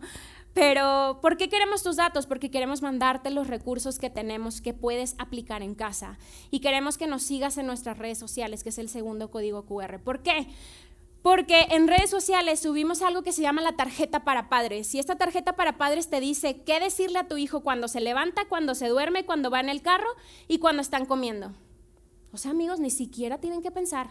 [0.54, 2.26] Pero, ¿por qué queremos tus datos?
[2.26, 6.16] Porque queremos mandarte los recursos que tenemos que puedes aplicar en casa.
[6.52, 9.98] Y queremos que nos sigas en nuestras redes sociales, que es el segundo código QR.
[9.98, 10.46] ¿Por qué?
[11.22, 14.94] Porque en redes sociales subimos algo que se llama la tarjeta para padres.
[14.94, 18.44] Y esta tarjeta para padres te dice qué decirle a tu hijo cuando se levanta,
[18.44, 20.10] cuando se duerme, cuando va en el carro
[20.46, 21.52] y cuando están comiendo.
[22.32, 24.08] O sea, amigos, ni siquiera tienen que pensar.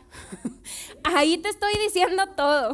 [1.04, 2.74] Ahí te estoy diciendo todo.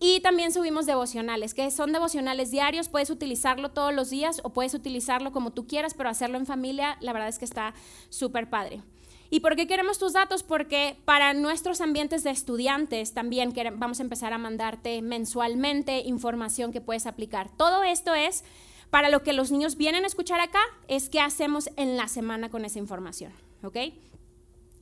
[0.00, 4.74] Y también subimos devocionales, que son devocionales diarios, puedes utilizarlo todos los días o puedes
[4.74, 7.72] utilizarlo como tú quieras, pero hacerlo en familia, la verdad es que está
[8.10, 8.82] súper padre.
[9.30, 10.42] ¿Y por qué queremos tus datos?
[10.42, 16.80] Porque para nuestros ambientes de estudiantes también vamos a empezar a mandarte mensualmente información que
[16.80, 17.50] puedes aplicar.
[17.56, 18.44] Todo esto es
[18.90, 22.50] para lo que los niños vienen a escuchar acá, es qué hacemos en la semana
[22.50, 23.32] con esa información.
[23.64, 23.76] ¿Ok?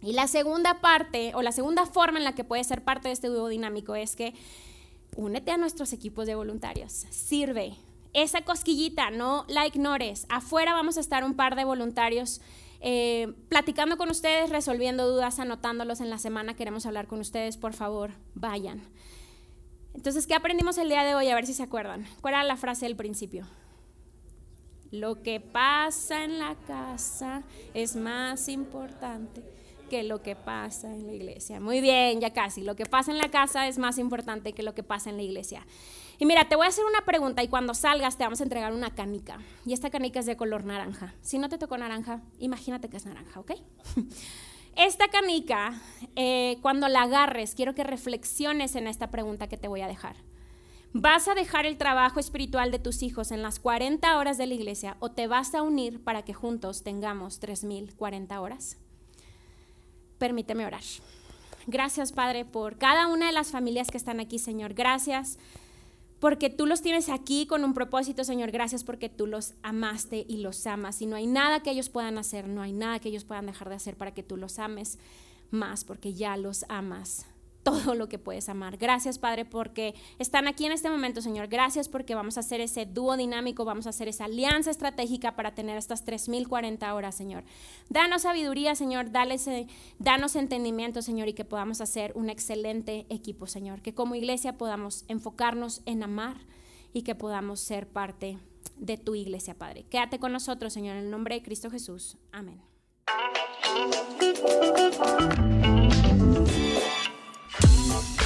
[0.03, 3.15] Y la segunda parte, o la segunda forma en la que puedes ser parte de
[3.15, 4.35] este dúo dinámico es que
[5.17, 7.77] únete a nuestros equipos de voluntarios, sirve.
[8.13, 10.27] Esa cosquillita, no la ignores.
[10.29, 12.41] Afuera vamos a estar un par de voluntarios
[12.81, 16.55] eh, platicando con ustedes, resolviendo dudas, anotándolos en la semana.
[16.55, 18.83] Queremos hablar con ustedes, por favor, vayan.
[19.95, 21.29] Entonces, ¿qué aprendimos el día de hoy?
[21.29, 22.07] A ver si se acuerdan.
[22.21, 23.47] ¿Cuál era la frase del principio?
[24.93, 29.43] Lo que pasa en la casa es más importante
[29.89, 31.61] que lo que pasa en la iglesia.
[31.61, 32.61] Muy bien, ya casi.
[32.61, 35.23] Lo que pasa en la casa es más importante que lo que pasa en la
[35.23, 35.67] iglesia.
[36.19, 38.75] Y mira, te voy a hacer una pregunta y cuando salgas te vamos a entregar
[38.75, 39.39] una canica.
[39.65, 41.15] Y esta canica es de color naranja.
[41.23, 43.53] Si no te tocó naranja, imagínate que es naranja, ¿ok?
[44.77, 45.75] Esta canica,
[46.17, 50.17] eh, cuando la agarres, quiero que reflexiones en esta pregunta que te voy a dejar.
[50.95, 54.53] ¿Vas a dejar el trabajo espiritual de tus hijos en las 40 horas de la
[54.53, 58.77] iglesia o te vas a unir para que juntos tengamos 3.040 horas?
[60.19, 60.83] Permíteme orar.
[61.67, 64.75] Gracias, Padre, por cada una de las familias que están aquí, Señor.
[64.75, 65.39] Gracias
[66.21, 68.51] porque tú los tienes aquí con un propósito, Señor.
[68.51, 71.01] Gracias porque tú los amaste y los amas.
[71.01, 73.71] Y no hay nada que ellos puedan hacer, no hay nada que ellos puedan dejar
[73.71, 74.99] de hacer para que tú los ames
[75.51, 77.25] más, porque ya los amas
[77.63, 78.77] todo lo que puedes amar.
[78.77, 81.49] Gracias, Padre, porque están aquí en este momento, Señor.
[81.49, 85.55] Gracias porque vamos a hacer ese dúo dinámico, vamos a hacer esa alianza estratégica para
[85.55, 87.45] tener estas 3040 horas, Señor.
[87.89, 89.11] Danos sabiduría, Señor.
[89.11, 89.37] Dale
[89.99, 93.81] danos entendimiento, Señor, y que podamos hacer un excelente equipo, Señor.
[93.81, 96.37] Que como iglesia podamos enfocarnos en amar
[96.93, 98.39] y que podamos ser parte
[98.77, 99.85] de tu iglesia, Padre.
[99.85, 102.19] Quédate con nosotros, Señor, en el nombre de Cristo Jesús.
[102.33, 102.61] Amén.